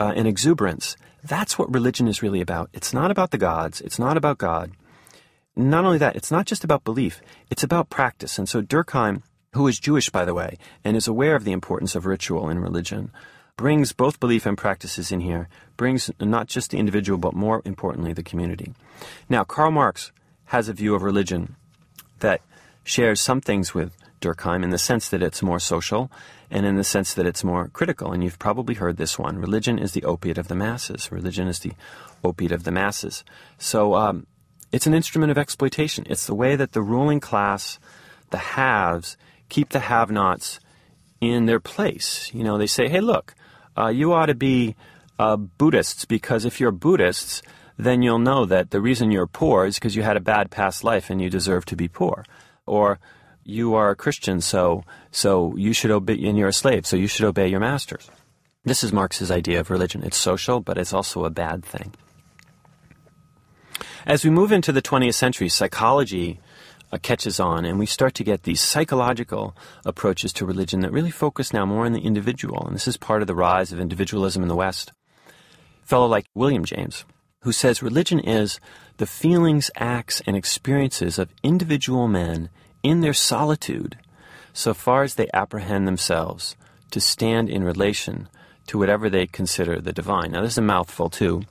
uh, 0.01 0.15
and 0.17 0.27
exuberance. 0.27 0.97
That's 1.23 1.59
what 1.59 1.73
religion 1.73 2.09
is 2.09 2.23
really 2.23 2.41
about. 2.41 2.71
It's 2.73 2.95
not 2.95 3.11
about 3.11 3.31
the 3.31 3.39
gods. 3.39 3.83
It's 3.83 3.99
not 3.99 4.17
about 4.17 4.39
God. 4.39 4.73
Not 5.55 5.85
only 5.85 5.99
that, 5.99 6.17
it's 6.17 6.31
not 6.31 6.47
just 6.47 6.65
about 6.65 6.83
belief. 6.83 7.21
It's 7.51 7.63
about 7.63 7.91
practice. 7.91 8.39
And 8.39 8.49
so 8.49 8.63
Durkheim, 8.63 9.23
who 9.53 9.69
is 9.69 9.79
Jewish, 9.79 10.09
by 10.09 10.25
the 10.25 10.33
way, 10.33 10.57
and 10.83 10.97
is 10.97 11.07
aware 11.07 11.37
of 11.37 11.45
the 11.45 11.53
importance 11.53 11.95
of 11.95 12.07
ritual 12.07 12.49
in 12.49 12.59
religion, 12.59 13.13
brings 13.57 13.93
both 13.93 14.21
belief 14.21 14.47
and 14.47 14.57
practices 14.57 15.13
in 15.13 15.21
here, 15.21 15.49
brings 15.77 16.11
not 16.21 16.49
just 16.49 16.71
the 16.71 16.79
individual, 16.79 17.19
but 17.19 17.35
more 17.35 17.63
importantly, 17.65 18.13
the 18.13 18.23
community. 18.23 18.73
Now, 19.29 19.45
Karl 19.45 19.71
Marx 19.71 20.13
has 20.47 20.69
a 20.69 20.73
view 20.73 20.95
of 20.95 21.03
religion 21.03 21.57
that 22.21 22.41
shares 22.85 23.21
some 23.21 23.41
things 23.41 23.75
with 23.75 23.97
Durkheim 24.21 24.63
in 24.63 24.71
the 24.71 24.79
sense 24.79 25.09
that 25.09 25.23
it's 25.23 25.43
more 25.43 25.59
social 25.59 26.11
and 26.51 26.65
in 26.65 26.77
the 26.77 26.85
sense 26.85 27.15
that 27.15 27.27
it's 27.27 27.45
more 27.45 27.69
critical. 27.69 28.13
And 28.13 28.23
you've 28.23 28.39
probably 28.39 28.75
heard 28.75 28.97
this 28.97 29.19
one 29.19 29.39
religion 29.39 29.79
is 29.79 29.93
the 29.93 30.05
opiate 30.05 30.39
of 30.39 30.49
the 30.49 30.55
masses. 30.55 31.11
Religion 31.11 31.49
is 31.49 31.61
the 31.61 31.73
opiate 32.23 32.53
of 32.53 32.65
the 32.65 32.71
masses. 32.71 33.25
So 33.59 33.95
um, 33.95 34.27
it's 34.71 34.87
an 34.87 34.95
instrument 34.95 35.31
of 35.31 35.39
exploitation. 35.39 36.07
It's 36.09 36.27
the 36.27 36.35
way 36.35 36.57
that 36.57 36.73
the 36.73 36.83
ruling 36.83 37.21
class, 37.21 37.79
the 38.31 38.39
haves, 38.39 39.17
keep 39.49 39.71
the 39.71 39.81
have 39.81 40.11
nots 40.11 40.61
in 41.21 41.47
their 41.47 41.61
place. 41.61 42.31
You 42.33 42.45
know, 42.45 42.59
they 42.59 42.67
say, 42.67 42.89
hey, 42.89 43.01
look, 43.01 43.35
uh, 43.77 43.89
you 43.89 44.13
ought 44.13 44.27
to 44.27 44.35
be 44.35 44.77
uh, 45.19 45.37
Buddhists 45.37 46.05
because 46.05 46.45
if 46.45 46.61
you're 46.61 46.73
Buddhists, 46.73 47.43
then 47.77 48.03
you'll 48.03 48.19
know 48.19 48.45
that 48.45 48.71
the 48.71 48.81
reason 48.81 49.11
you're 49.11 49.27
poor 49.27 49.67
is 49.67 49.77
because 49.77 49.97
you 49.97 50.03
had 50.03 50.17
a 50.17 50.21
bad 50.21 50.51
past 50.51 50.85
life 50.85 51.11
and 51.11 51.21
you 51.21 51.31
deserve 51.31 51.65
to 51.67 51.77
be 51.77 51.89
poor. 51.89 52.25
Or 52.67 52.99
you 53.45 53.75
are 53.75 53.91
a 53.91 53.97
Christian, 53.97 54.41
so 54.41 54.85
so 55.11 55.57
you 55.57 55.73
should 55.73 55.91
obey, 55.91 56.15
and 56.25 56.39
you're 56.39 56.49
a 56.49 56.53
slave, 56.53 56.87
so 56.87 56.97
you 56.97 57.09
should 57.09 57.27
obey 57.27 57.49
your 57.49 57.61
masters. 57.61 58.09
This 58.65 58.85
is 58.85 58.93
Marx's 58.93 59.31
idea 59.31 59.59
of 59.59 59.71
religion. 59.71 60.05
It's 60.05 60.17
social, 60.17 60.61
but 60.61 60.79
it's 60.79 60.93
also 60.93 61.25
a 61.25 61.31
bad 61.31 61.65
thing. 61.65 61.95
As 64.07 64.25
we 64.25 64.31
move 64.31 64.53
into 64.53 64.73
the 64.73 64.83
20th 64.83 65.15
century, 65.15 65.49
psychology 65.49 66.41
uh, 66.93 66.99
catches 67.03 67.41
on, 67.41 67.65
and 67.65 67.79
we 67.79 67.87
start 67.87 68.15
to 68.15 68.25
get 68.25 68.43
these 68.43 68.61
psychological 68.61 69.57
approaches 69.85 70.33
to 70.35 70.47
religion 70.47 70.81
that 70.81 70.93
really 70.93 71.11
focus 71.11 71.53
now 71.53 71.65
more 71.65 71.87
on 71.87 71.93
the 71.93 72.03
individual. 72.03 72.65
And 72.67 72.75
this 72.75 72.87
is 72.87 72.97
part 72.97 73.23
of 73.23 73.27
the 73.27 73.35
rise 73.35 73.73
of 73.73 73.81
individualism 73.81 74.43
in 74.43 74.49
the 74.49 74.57
West. 74.57 74.93
A 75.83 75.87
fellow 75.87 76.07
like 76.07 76.27
William 76.35 76.65
James, 76.65 77.05
who 77.41 77.53
says 77.53 77.83
religion 77.83 78.21
is 78.21 78.61
the 78.99 79.07
feelings, 79.07 79.71
acts, 79.77 80.23
and 80.27 80.37
experiences 80.37 81.19
of 81.19 81.35
individual 81.43 82.09
men 82.09 82.51
in 82.83 83.01
their 83.01 83.15
solitude, 83.15 83.97
so 84.53 84.75
far 84.75 85.03
as 85.03 85.15
they 85.15 85.29
apprehend 85.33 85.89
themselves 85.89 86.57
to 86.91 87.01
stand 87.01 87.49
in 87.49 87.65
relation 87.65 88.29
to 88.67 88.79
whatever 88.79 89.09
they 89.09 89.27
consider 89.27 89.81
the 89.81 89.93
divine. 89.93 90.33
Now, 90.33 90.43
this 90.43 90.53
is 90.53 90.59
a 90.59 90.63
mouthful, 90.63 91.09
too. 91.09 91.43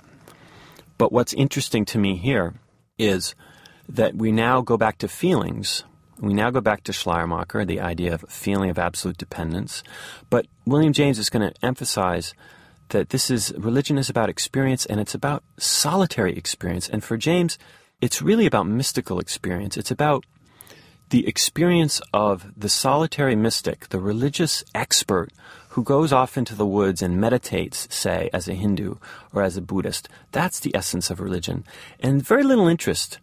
But 0.97 1.11
what's 1.11 1.33
interesting 1.33 1.83
to 1.85 1.97
me 1.97 2.15
here 2.15 2.53
is 2.97 3.33
that 3.95 4.15
we 4.15 4.31
now 4.31 4.61
go 4.61 4.77
back 4.77 4.97
to 4.99 5.07
feelings. 5.07 5.83
We 6.19 6.33
now 6.33 6.49
go 6.49 6.61
back 6.61 6.83
to 6.83 6.93
Schleiermacher, 6.93 7.65
the 7.65 7.81
idea 7.81 8.13
of 8.13 8.25
feeling 8.29 8.69
of 8.69 8.79
absolute 8.79 9.17
dependence. 9.17 9.83
But 10.29 10.47
William 10.65 10.93
James 10.93 11.19
is 11.19 11.29
going 11.29 11.49
to 11.49 11.65
emphasize 11.65 12.33
that 12.89 13.09
this 13.09 13.29
is 13.29 13.53
religion 13.57 13.97
is 13.97 14.09
about 14.09 14.29
experience 14.29 14.85
and 14.85 14.99
it's 14.99 15.15
about 15.15 15.43
solitary 15.57 16.37
experience. 16.37 16.87
And 16.87 17.03
for 17.03 17.17
James, 17.17 17.57
it's 18.01 18.21
really 18.21 18.45
about 18.45 18.67
mystical 18.67 19.19
experience. 19.19 19.77
It's 19.77 19.91
about 19.91 20.25
the 21.09 21.27
experience 21.27 22.01
of 22.13 22.51
the 22.55 22.69
solitary 22.69 23.35
mystic, 23.35 23.89
the 23.89 23.99
religious 23.99 24.63
expert 24.73 25.31
who 25.69 25.83
goes 25.83 26.13
off 26.13 26.37
into 26.37 26.55
the 26.55 26.65
woods 26.65 27.01
and 27.01 27.19
meditates, 27.19 27.87
say, 27.93 28.29
as 28.33 28.47
a 28.47 28.53
Hindu 28.53 28.95
or 29.33 29.41
as 29.41 29.57
a 29.57 29.61
Buddhist. 29.61 30.07
That's 30.31 30.59
the 30.59 30.75
essence 30.75 31.09
of 31.09 31.19
religion. 31.19 31.65
And 31.99 32.25
very 32.25 32.43
little 32.43 32.67
interest 32.67 33.19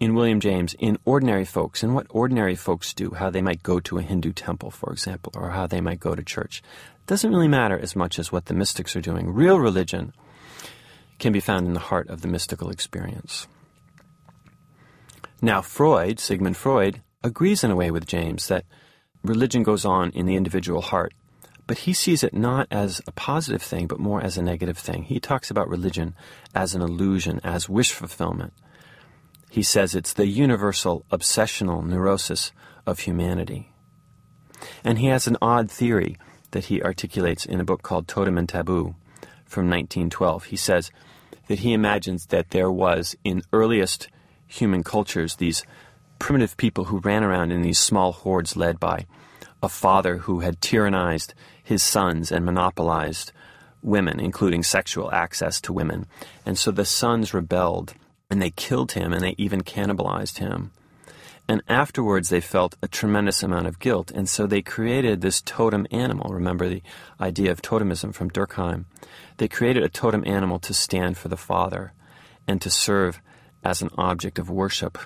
in 0.00 0.14
William 0.14 0.40
James 0.40 0.74
in 0.78 0.98
ordinary 1.04 1.44
folks 1.44 1.82
and 1.82 1.94
what 1.94 2.06
ordinary 2.08 2.56
folks 2.56 2.94
do, 2.94 3.10
how 3.10 3.28
they 3.28 3.42
might 3.42 3.62
go 3.62 3.78
to 3.80 3.98
a 3.98 4.02
Hindu 4.02 4.32
temple, 4.32 4.70
for 4.70 4.90
example, 4.90 5.30
or 5.36 5.50
how 5.50 5.66
they 5.66 5.82
might 5.82 6.00
go 6.00 6.14
to 6.14 6.22
church. 6.22 6.62
It 7.00 7.06
doesn't 7.06 7.30
really 7.30 7.48
matter 7.48 7.78
as 7.78 7.94
much 7.94 8.18
as 8.18 8.32
what 8.32 8.46
the 8.46 8.54
mystics 8.54 8.96
are 8.96 9.02
doing. 9.02 9.30
Real 9.30 9.60
religion 9.60 10.14
can 11.18 11.32
be 11.32 11.40
found 11.40 11.66
in 11.66 11.74
the 11.74 11.80
heart 11.80 12.08
of 12.08 12.22
the 12.22 12.28
mystical 12.28 12.70
experience. 12.70 13.46
Now, 15.42 15.60
Freud, 15.60 16.18
Sigmund 16.18 16.56
Freud, 16.56 17.02
agrees 17.22 17.62
in 17.62 17.70
a 17.70 17.76
way 17.76 17.90
with 17.90 18.06
James 18.06 18.48
that 18.48 18.64
religion 19.22 19.62
goes 19.62 19.84
on 19.84 20.10
in 20.10 20.24
the 20.24 20.36
individual 20.36 20.80
heart, 20.80 21.12
but 21.66 21.78
he 21.78 21.92
sees 21.92 22.24
it 22.24 22.32
not 22.32 22.66
as 22.70 23.02
a 23.06 23.12
positive 23.12 23.62
thing, 23.62 23.86
but 23.86 24.00
more 24.00 24.22
as 24.22 24.38
a 24.38 24.42
negative 24.42 24.78
thing. 24.78 25.02
He 25.02 25.20
talks 25.20 25.50
about 25.50 25.68
religion 25.68 26.14
as 26.54 26.74
an 26.74 26.80
illusion, 26.80 27.38
as 27.44 27.68
wish 27.68 27.92
fulfillment. 27.92 28.54
He 29.50 29.62
says 29.62 29.94
it's 29.94 30.12
the 30.12 30.26
universal 30.26 31.04
obsessional 31.10 31.84
neurosis 31.84 32.52
of 32.86 33.00
humanity. 33.00 33.72
And 34.84 34.98
he 34.98 35.06
has 35.06 35.26
an 35.26 35.36
odd 35.42 35.70
theory 35.70 36.16
that 36.52 36.66
he 36.66 36.82
articulates 36.82 37.44
in 37.44 37.60
a 37.60 37.64
book 37.64 37.82
called 37.82 38.08
Totem 38.08 38.38
and 38.38 38.48
Taboo 38.48 38.94
from 39.44 39.68
1912. 39.68 40.44
He 40.44 40.56
says 40.56 40.90
that 41.48 41.60
he 41.60 41.72
imagines 41.72 42.26
that 42.26 42.50
there 42.50 42.70
was, 42.70 43.16
in 43.24 43.42
earliest 43.52 44.08
human 44.46 44.84
cultures, 44.84 45.36
these 45.36 45.64
primitive 46.18 46.56
people 46.56 46.84
who 46.84 46.98
ran 46.98 47.24
around 47.24 47.50
in 47.50 47.62
these 47.62 47.78
small 47.78 48.12
hordes 48.12 48.56
led 48.56 48.78
by 48.78 49.06
a 49.62 49.68
father 49.68 50.18
who 50.18 50.40
had 50.40 50.60
tyrannized 50.60 51.34
his 51.62 51.82
sons 51.82 52.30
and 52.30 52.44
monopolized 52.44 53.32
women, 53.82 54.20
including 54.20 54.62
sexual 54.62 55.12
access 55.12 55.60
to 55.60 55.72
women. 55.72 56.06
And 56.46 56.58
so 56.58 56.70
the 56.70 56.84
sons 56.84 57.34
rebelled 57.34 57.94
and 58.30 58.40
they 58.40 58.50
killed 58.50 58.92
him 58.92 59.12
and 59.12 59.22
they 59.22 59.34
even 59.36 59.62
cannibalized 59.62 60.38
him. 60.38 60.70
And 61.48 61.62
afterwards, 61.68 62.28
they 62.28 62.40
felt 62.40 62.76
a 62.80 62.86
tremendous 62.86 63.42
amount 63.42 63.66
of 63.66 63.80
guilt. 63.80 64.12
And 64.12 64.28
so 64.28 64.46
they 64.46 64.62
created 64.62 65.20
this 65.20 65.42
totem 65.42 65.84
animal. 65.90 66.32
Remember 66.32 66.68
the 66.68 66.82
idea 67.20 67.50
of 67.50 67.60
totemism 67.60 68.14
from 68.14 68.30
Durkheim. 68.30 68.84
They 69.38 69.48
created 69.48 69.82
a 69.82 69.88
totem 69.88 70.22
animal 70.26 70.60
to 70.60 70.72
stand 70.72 71.18
for 71.18 71.26
the 71.26 71.36
Father 71.36 71.92
and 72.46 72.62
to 72.62 72.70
serve 72.70 73.20
as 73.64 73.82
an 73.82 73.90
object 73.98 74.38
of 74.38 74.48
worship. 74.48 74.96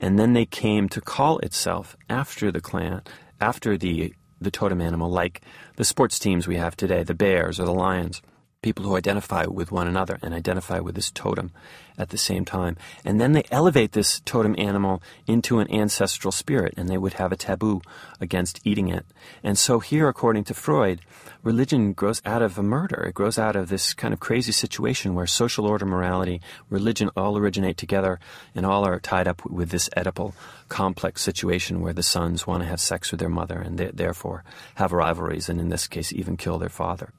And 0.00 0.18
then 0.18 0.32
they 0.32 0.44
came 0.44 0.88
to 0.88 1.00
call 1.00 1.38
itself 1.38 1.96
after 2.08 2.50
the 2.50 2.60
clan, 2.60 3.02
after 3.40 3.78
the, 3.78 4.12
the 4.40 4.50
totem 4.50 4.80
animal, 4.80 5.08
like 5.08 5.40
the 5.76 5.84
sports 5.84 6.18
teams 6.18 6.48
we 6.48 6.56
have 6.56 6.76
today, 6.76 7.04
the 7.04 7.14
Bears 7.14 7.60
or 7.60 7.64
the 7.64 7.72
Lions. 7.72 8.22
People 8.62 8.84
who 8.84 8.96
identify 8.96 9.46
with 9.46 9.72
one 9.72 9.86
another 9.86 10.18
and 10.22 10.34
identify 10.34 10.78
with 10.78 10.94
this 10.94 11.10
totem 11.10 11.50
at 11.96 12.10
the 12.10 12.18
same 12.18 12.44
time. 12.44 12.76
And 13.06 13.18
then 13.18 13.32
they 13.32 13.44
elevate 13.50 13.92
this 13.92 14.20
totem 14.20 14.54
animal 14.58 15.02
into 15.26 15.60
an 15.60 15.70
ancestral 15.72 16.30
spirit, 16.30 16.74
and 16.76 16.88
they 16.88 16.98
would 16.98 17.14
have 17.14 17.32
a 17.32 17.36
taboo 17.36 17.80
against 18.20 18.60
eating 18.66 18.88
it. 18.88 19.06
And 19.42 19.56
so, 19.56 19.80
here, 19.80 20.08
according 20.08 20.44
to 20.44 20.54
Freud, 20.54 21.00
religion 21.42 21.94
grows 21.94 22.20
out 22.26 22.42
of 22.42 22.58
a 22.58 22.62
murder. 22.62 23.04
It 23.04 23.14
grows 23.14 23.38
out 23.38 23.56
of 23.56 23.68
this 23.70 23.94
kind 23.94 24.12
of 24.12 24.20
crazy 24.20 24.52
situation 24.52 25.14
where 25.14 25.26
social 25.26 25.66
order, 25.66 25.86
morality, 25.86 26.42
religion 26.68 27.10
all 27.16 27.38
originate 27.38 27.78
together 27.78 28.20
and 28.54 28.66
all 28.66 28.86
are 28.86 29.00
tied 29.00 29.26
up 29.26 29.44
with 29.46 29.70
this 29.70 29.88
Oedipal 29.96 30.34
complex 30.68 31.22
situation 31.22 31.80
where 31.80 31.94
the 31.94 32.02
sons 32.02 32.46
want 32.46 32.62
to 32.62 32.68
have 32.68 32.80
sex 32.80 33.10
with 33.10 33.20
their 33.20 33.30
mother 33.30 33.58
and 33.58 33.78
they, 33.78 33.90
therefore 33.92 34.44
have 34.74 34.92
rivalries, 34.92 35.48
and 35.48 35.60
in 35.60 35.70
this 35.70 35.88
case, 35.88 36.12
even 36.12 36.36
kill 36.36 36.58
their 36.58 36.68
father. 36.68 37.12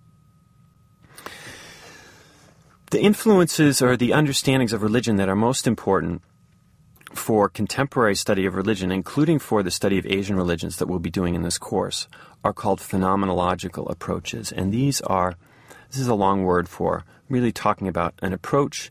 The 2.92 3.02
influences 3.02 3.82
or 3.82 3.96
the 3.96 4.12
understandings 4.12 4.74
of 4.74 4.84
religion 4.84 5.16
that 5.16 5.30
are 5.30 5.36
most 5.36 5.66
important 5.66 6.22
for 7.14 7.48
contemporary 7.48 8.16
study 8.16 8.46
of 8.46 8.54
religion, 8.54 8.92
including 8.92 9.40
for 9.40 9.64
the 9.64 9.72
study 9.72 9.98
of 9.98 10.06
Asian 10.06 10.36
religions 10.36 10.76
that 10.76 10.88
we'll 10.88 11.00
be 11.00 11.10
doing 11.10 11.34
in 11.34 11.42
this 11.42 11.58
course, 11.58 12.10
are 12.44 12.52
called 12.52 12.82
phenomenological 12.82 13.90
approaches. 13.90 14.52
And 14.52 14.74
these 14.74 15.00
are, 15.02 15.36
this 15.90 16.02
is 16.02 16.10
a 16.10 16.16
long 16.16 16.44
word 16.44 16.68
for 16.68 17.06
really 17.30 17.54
talking 17.54 17.88
about 17.88 18.14
an 18.22 18.34
approach 18.34 18.90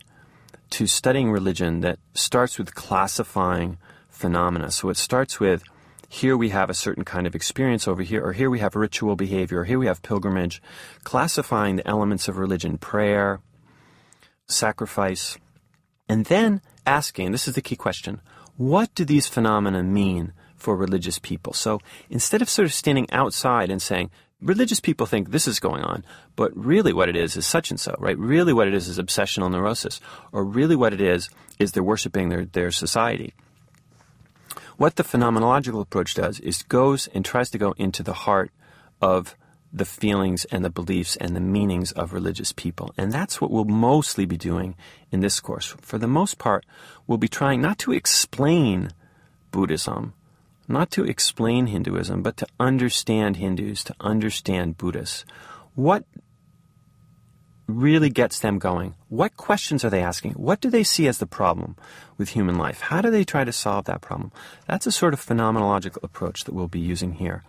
to 0.71 0.87
studying 0.87 1.31
religion 1.31 1.81
that 1.81 1.99
starts 2.15 2.57
with 2.57 2.73
classifying 2.73 3.77
phenomena. 4.09 4.71
So 4.71 4.89
it 4.89 4.97
starts 4.97 5.39
with 5.39 5.61
here 6.09 6.35
we 6.35 6.49
have 6.49 6.71
a 6.71 6.73
certain 6.73 7.05
kind 7.05 7.27
of 7.27 7.35
experience 7.35 7.87
over 7.87 8.01
here, 8.01 8.25
or 8.25 8.33
here 8.33 8.49
we 8.49 8.59
have 8.59 8.75
ritual 8.75 9.15
behavior, 9.15 9.59
or 9.59 9.65
here 9.65 9.77
we 9.77 9.85
have 9.85 10.01
pilgrimage, 10.01 10.59
classifying 11.03 11.75
the 11.75 11.87
elements 11.87 12.27
of 12.27 12.37
religion, 12.37 12.79
prayer, 12.79 13.41
sacrifice, 14.51 15.37
and 16.07 16.25
then 16.25 16.61
asking 16.85 17.31
this 17.31 17.47
is 17.47 17.55
the 17.55 17.61
key 17.61 17.75
question 17.75 18.21
what 18.57 18.93
do 18.93 19.03
these 19.05 19.27
phenomena 19.27 19.81
mean 19.81 20.33
for 20.55 20.75
religious 20.75 21.17
people? 21.17 21.53
So 21.53 21.79
instead 22.09 22.41
of 22.43 22.49
sort 22.49 22.67
of 22.67 22.73
standing 22.73 23.09
outside 23.11 23.71
and 23.71 23.81
saying, 23.81 24.11
religious 24.41 24.79
people 24.79 25.07
think 25.07 25.31
this 25.31 25.47
is 25.47 25.59
going 25.59 25.81
on, 25.81 26.05
but 26.35 26.55
really 26.55 26.93
what 26.93 27.09
it 27.09 27.15
is 27.15 27.35
is 27.35 27.47
such 27.47 27.71
and 27.71 27.79
so, 27.79 27.95
right? 27.97 28.17
Really 28.17 28.53
what 28.53 28.67
it 28.67 28.73
is 28.73 28.87
is 28.87 28.99
obsessional 28.99 29.49
neurosis, 29.49 29.99
or 30.31 30.43
really 30.43 30.75
what 30.75 30.93
it 30.93 31.01
is 31.01 31.29
is 31.59 31.71
they're 31.71 31.81
worshiping 31.81 32.29
their, 32.29 32.45
their 32.45 32.71
society. 32.71 33.33
What 34.77 34.95
the 34.95 35.03
phenomenological 35.03 35.81
approach 35.81 36.13
does 36.13 36.39
is 36.39 36.63
goes 36.63 37.07
and 37.07 37.23
tries 37.23 37.49
to 37.51 37.57
go 37.57 37.73
into 37.77 38.03
the 38.03 38.13
heart 38.13 38.51
of 39.01 39.35
the 39.73 39.85
feelings 39.85 40.45
and 40.45 40.65
the 40.65 40.69
beliefs 40.69 41.15
and 41.15 41.35
the 41.35 41.39
meanings 41.39 41.91
of 41.93 42.13
religious 42.13 42.51
people. 42.51 42.93
And 42.97 43.11
that's 43.11 43.39
what 43.39 43.51
we'll 43.51 43.65
mostly 43.65 44.25
be 44.25 44.37
doing 44.37 44.75
in 45.11 45.21
this 45.21 45.39
course. 45.39 45.75
For 45.81 45.97
the 45.97 46.07
most 46.07 46.37
part, 46.37 46.65
we'll 47.07 47.17
be 47.17 47.27
trying 47.27 47.61
not 47.61 47.77
to 47.79 47.93
explain 47.93 48.91
Buddhism, 49.51 50.13
not 50.67 50.91
to 50.91 51.05
explain 51.05 51.67
Hinduism, 51.67 52.21
but 52.21 52.37
to 52.37 52.47
understand 52.59 53.37
Hindus, 53.37 53.83
to 53.85 53.95
understand 53.99 54.77
Buddhists. 54.77 55.25
What 55.75 56.03
really 57.67 58.09
gets 58.09 58.39
them 58.39 58.59
going? 58.59 58.95
What 59.07 59.37
questions 59.37 59.85
are 59.85 59.89
they 59.89 60.01
asking? 60.01 60.33
What 60.33 60.59
do 60.59 60.69
they 60.69 60.83
see 60.83 61.07
as 61.07 61.19
the 61.19 61.25
problem 61.25 61.77
with 62.17 62.29
human 62.29 62.57
life? 62.57 62.81
How 62.81 63.01
do 63.01 63.09
they 63.09 63.23
try 63.23 63.45
to 63.45 63.53
solve 63.53 63.85
that 63.85 64.01
problem? 64.01 64.31
That's 64.67 64.87
a 64.87 64.91
sort 64.91 65.13
of 65.13 65.25
phenomenological 65.25 66.03
approach 66.03 66.43
that 66.43 66.53
we'll 66.53 66.67
be 66.67 66.79
using 66.79 67.13
here. 67.13 67.43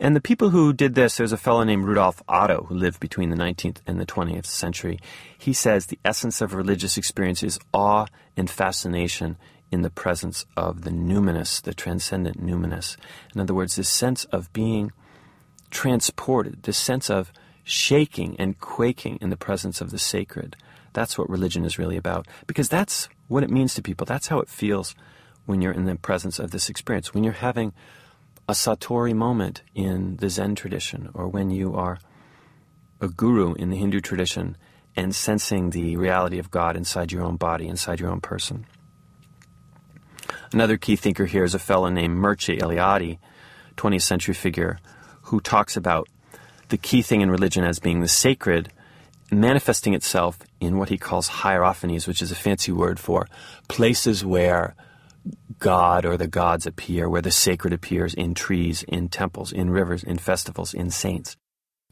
And 0.00 0.14
the 0.14 0.20
people 0.20 0.50
who 0.50 0.72
did 0.72 0.94
this, 0.94 1.16
there's 1.16 1.32
a 1.32 1.36
fellow 1.36 1.64
named 1.64 1.84
Rudolf 1.84 2.22
Otto 2.28 2.66
who 2.68 2.74
lived 2.74 3.00
between 3.00 3.30
the 3.30 3.36
19th 3.36 3.78
and 3.86 4.00
the 4.00 4.06
20th 4.06 4.46
century. 4.46 4.98
He 5.38 5.52
says 5.52 5.86
the 5.86 5.98
essence 6.04 6.40
of 6.40 6.54
religious 6.54 6.96
experience 6.96 7.42
is 7.42 7.58
awe 7.72 8.06
and 8.36 8.50
fascination 8.50 9.36
in 9.70 9.82
the 9.82 9.90
presence 9.90 10.46
of 10.56 10.82
the 10.82 10.90
numinous, 10.90 11.60
the 11.60 11.74
transcendent 11.74 12.44
numinous. 12.44 12.96
In 13.34 13.40
other 13.40 13.54
words, 13.54 13.76
this 13.76 13.88
sense 13.88 14.24
of 14.26 14.52
being 14.52 14.92
transported, 15.70 16.62
this 16.62 16.78
sense 16.78 17.10
of 17.10 17.32
shaking 17.64 18.36
and 18.38 18.58
quaking 18.60 19.18
in 19.20 19.30
the 19.30 19.36
presence 19.36 19.80
of 19.80 19.90
the 19.90 19.98
sacred. 19.98 20.56
That's 20.92 21.18
what 21.18 21.28
religion 21.28 21.64
is 21.64 21.78
really 21.78 21.96
about. 21.96 22.26
Because 22.46 22.68
that's 22.68 23.08
what 23.26 23.42
it 23.42 23.50
means 23.50 23.74
to 23.74 23.82
people. 23.82 24.04
That's 24.04 24.28
how 24.28 24.38
it 24.38 24.48
feels 24.48 24.94
when 25.46 25.60
you're 25.60 25.72
in 25.72 25.86
the 25.86 25.96
presence 25.96 26.38
of 26.38 26.50
this 26.50 26.68
experience. 26.68 27.12
When 27.12 27.24
you're 27.24 27.32
having 27.32 27.72
a 28.48 28.52
Satori 28.52 29.14
moment 29.14 29.62
in 29.74 30.16
the 30.16 30.28
Zen 30.28 30.54
tradition, 30.54 31.10
or 31.14 31.28
when 31.28 31.50
you 31.50 31.74
are 31.74 31.98
a 33.00 33.08
guru 33.08 33.54
in 33.54 33.70
the 33.70 33.76
Hindu 33.76 34.00
tradition 34.00 34.56
and 34.96 35.14
sensing 35.14 35.70
the 35.70 35.96
reality 35.96 36.38
of 36.38 36.50
God 36.50 36.76
inside 36.76 37.10
your 37.10 37.22
own 37.22 37.36
body, 37.36 37.66
inside 37.66 38.00
your 38.00 38.10
own 38.10 38.20
person. 38.20 38.66
Another 40.52 40.76
key 40.76 40.96
thinker 40.96 41.26
here 41.26 41.44
is 41.44 41.54
a 41.54 41.58
fellow 41.58 41.88
named 41.88 42.16
Mircea 42.16 42.60
Eliade, 42.60 43.18
20th 43.76 44.02
century 44.02 44.34
figure, 44.34 44.78
who 45.22 45.40
talks 45.40 45.76
about 45.76 46.08
the 46.68 46.78
key 46.78 47.02
thing 47.02 47.20
in 47.20 47.30
religion 47.30 47.64
as 47.64 47.78
being 47.78 48.00
the 48.00 48.08
sacred 48.08 48.70
manifesting 49.30 49.94
itself 49.94 50.38
in 50.60 50.78
what 50.78 50.90
he 50.90 50.98
calls 50.98 51.28
hierophanies, 51.28 52.06
which 52.06 52.22
is 52.22 52.30
a 52.30 52.36
fancy 52.36 52.70
word 52.70 53.00
for 53.00 53.26
places 53.68 54.24
where 54.24 54.74
God 55.58 56.04
or 56.04 56.16
the 56.16 56.26
gods 56.26 56.66
appear, 56.66 57.08
where 57.08 57.22
the 57.22 57.30
sacred 57.30 57.72
appears 57.72 58.14
in 58.14 58.34
trees, 58.34 58.82
in 58.82 59.08
temples, 59.08 59.52
in 59.52 59.70
rivers, 59.70 60.02
in 60.02 60.18
festivals, 60.18 60.74
in 60.74 60.90
saints. 60.90 61.36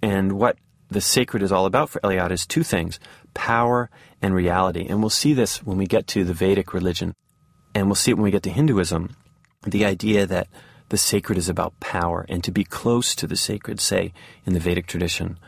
And 0.03 0.33
what 0.33 0.59
the 0.91 1.01
sacred 1.01 1.43
is 1.43 1.53
all 1.53 1.65
about 1.65 1.89
for 1.89 2.01
Eliade 2.01 2.33
is 2.33 2.47
two 2.47 2.63
things 2.63 3.01
power 3.35 3.89
and 4.21 4.35
reality. 4.35 4.87
And 4.89 5.01
we'll 5.01 5.11
see 5.11 5.33
this 5.33 5.63
when 5.63 5.79
we 5.79 5.87
get 5.87 6.07
to 6.09 6.25
the 6.25 6.35
Vedic 6.35 6.75
religion. 6.75 7.15
And 7.75 7.87
we'll 7.87 7.95
see 7.95 8.11
it 8.11 8.15
when 8.15 8.25
we 8.25 8.31
get 8.31 8.43
to 8.43 8.51
Hinduism. 8.51 9.17
The 9.67 9.87
idea 9.87 10.27
that 10.27 10.49
the 10.91 10.99
sacred 10.99 11.39
is 11.39 11.49
about 11.49 11.81
power 11.81 12.27
and 12.29 12.45
to 12.45 12.53
be 12.53 12.65
close 12.65 13.15
to 13.15 13.27
the 13.27 13.37
sacred, 13.37 13.81
say, 13.81 14.13
in 14.45 14.53
the 14.53 14.61
Vedic 14.61 14.87
tradition, 14.87 15.39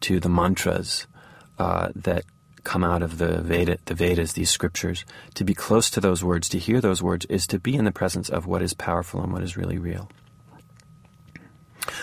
to 0.00 0.18
the 0.18 0.28
mantras 0.28 1.06
uh, 1.58 1.90
that 1.94 2.24
come 2.68 2.84
out 2.84 3.02
of 3.02 3.16
the 3.16 3.40
Veda, 3.40 3.78
the 3.86 3.94
Vedas, 3.94 4.34
these 4.34 4.50
scriptures. 4.50 5.06
To 5.36 5.44
be 5.44 5.54
close 5.54 5.88
to 5.88 6.02
those 6.02 6.22
words, 6.22 6.50
to 6.50 6.58
hear 6.58 6.82
those 6.82 7.02
words, 7.02 7.24
is 7.30 7.46
to 7.46 7.58
be 7.58 7.74
in 7.74 7.86
the 7.86 7.90
presence 7.90 8.28
of 8.28 8.44
what 8.44 8.60
is 8.60 8.74
powerful 8.74 9.22
and 9.22 9.32
what 9.32 9.42
is 9.42 9.56
really 9.56 9.78
real. 9.78 10.10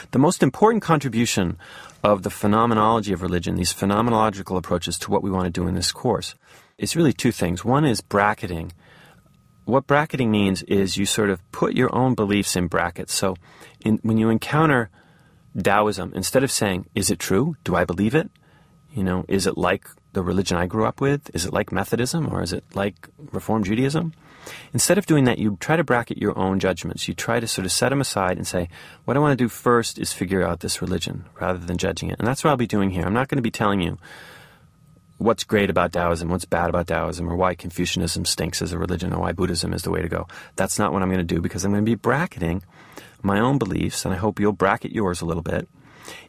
The 0.10 0.17
most 0.17 0.41
important 0.41 0.82
contribution 0.82 1.60
of 2.04 2.23
the 2.23 2.32
phenomenology 2.32 3.13
of 3.13 3.21
religion, 3.21 3.56
these 3.56 3.75
phenomenological 3.75 4.58
approaches 4.58 4.97
to 4.99 5.12
what 5.12 5.21
we 5.21 5.30
want 5.30 5.45
to 5.45 5.51
do 5.51 5.67
in 5.67 5.75
this 5.75 5.91
course, 5.91 6.34
is 6.80 6.95
really 6.95 7.13
two 7.13 7.32
things. 7.32 7.63
One 7.63 7.86
is 7.86 8.01
bracketing. 8.01 8.71
What 9.65 9.86
bracketing 9.86 10.32
means 10.32 10.63
is 10.63 10.97
you 10.97 11.06
sort 11.06 11.30
of 11.30 11.39
put 11.51 11.75
your 11.75 11.95
own 11.95 12.15
beliefs 12.15 12.56
in 12.56 12.65
brackets. 12.67 13.13
So 13.13 13.36
in, 13.82 13.99
when 14.01 14.17
you 14.17 14.30
encounter 14.32 14.89
Taoism, 15.56 16.12
instead 16.15 16.43
of 16.43 16.49
saying, 16.49 16.88
is 16.95 17.12
it 17.12 17.19
true? 17.19 17.56
Do 17.63 17.75
I 17.75 17.86
believe 17.86 18.15
it? 18.15 18.32
You 18.95 19.04
know, 19.04 19.25
is 19.28 19.45
it 19.45 19.58
like 19.58 19.86
the 20.15 20.23
religion 20.23 20.58
I 20.58 20.65
grew 20.65 20.86
up 20.86 20.99
with? 20.99 21.30
Is 21.36 21.45
it 21.45 21.54
like 21.54 21.71
Methodism 21.71 22.34
or 22.34 22.41
is 22.41 22.54
it 22.54 22.63
like 22.73 23.10
Reform 23.32 23.63
Judaism? 23.63 24.13
Instead 24.73 24.97
of 24.97 25.06
doing 25.06 25.25
that, 25.25 25.38
you 25.38 25.58
try 25.60 25.75
to 25.75 25.84
bracket 25.84 26.17
your 26.17 26.38
own 26.38 26.60
judgments. 26.60 27.08
You 27.08 27.13
try 27.13 27.39
to 27.39 27.47
sort 27.47 27.65
of 27.65 27.71
set 27.71 27.89
them 27.89 28.01
aside 28.01 28.38
and 28.38 28.47
say, 28.47 28.69
what 29.04 29.17
I 29.17 29.19
want 29.19 29.38
to 29.38 29.43
do 29.43 29.49
first 29.49 29.99
is 29.99 30.13
figure 30.13 30.41
out 30.41 30.62
this 30.62 30.82
religion 30.82 31.25
rather 31.39 31.60
than 31.60 31.78
judging 31.78 32.10
it. 32.10 32.17
And 32.17 32.28
that's 32.28 32.43
what 32.43 32.51
I'll 32.51 32.58
be 32.58 32.65
doing 32.65 32.91
here. 32.91 33.04
I'm 33.06 33.13
not 33.13 33.28
going 33.28 33.38
to 33.38 33.43
be 33.43 33.51
telling 33.51 33.82
you 33.82 33.97
what's 35.17 35.43
great 35.43 35.69
about 35.69 35.91
Taoism, 35.91 36.30
what's 36.30 36.45
bad 36.45 36.69
about 36.69 36.88
Taoism, 36.88 37.30
or 37.30 37.36
why 37.36 37.56
Confucianism 37.56 38.25
stinks 38.25 38.62
as 38.62 38.71
a 38.71 38.78
religion, 38.78 39.13
or 39.13 39.19
why 39.19 39.34
Buddhism 39.34 39.73
is 39.73 39.82
the 39.82 39.91
way 39.91 40.01
to 40.01 40.10
go. 40.10 40.28
That's 40.56 40.80
not 40.80 40.93
what 40.93 41.01
I'm 41.01 41.10
going 41.10 41.25
to 41.25 41.36
do 41.36 41.41
because 41.41 41.65
I'm 41.65 41.71
going 41.71 41.86
to 41.86 41.89
be 41.89 41.95
bracketing 41.95 42.63
my 43.21 43.39
own 43.39 43.58
beliefs, 43.58 44.06
and 44.06 44.13
I 44.13 44.17
hope 44.17 44.39
you'll 44.39 44.54
bracket 44.54 44.91
yours 44.91 45.21
a 45.21 45.25
little 45.25 45.43
bit 45.43 45.67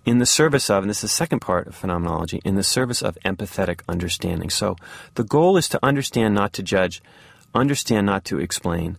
in 0.05 0.19
the 0.19 0.27
service 0.27 0.71
of, 0.71 0.83
and 0.83 0.91
this 0.91 0.99
is 0.99 1.03
the 1.03 1.09
second 1.09 1.41
part 1.41 1.67
of 1.67 1.75
phenomenology, 1.75 2.41
in 2.45 2.55
the 2.55 2.63
service 2.63 3.03
of 3.03 3.19
empathetic 3.25 3.81
understanding. 3.89 4.51
So 4.51 4.77
the 5.15 5.25
goal 5.25 5.57
is 5.57 5.69
to 5.71 5.85
understand, 5.85 6.35
not 6.35 6.53
to 6.55 6.63
judge, 6.63 7.03
understand, 7.55 8.07
not 8.07 8.25
to 8.27 8.39
explain. 8.39 8.97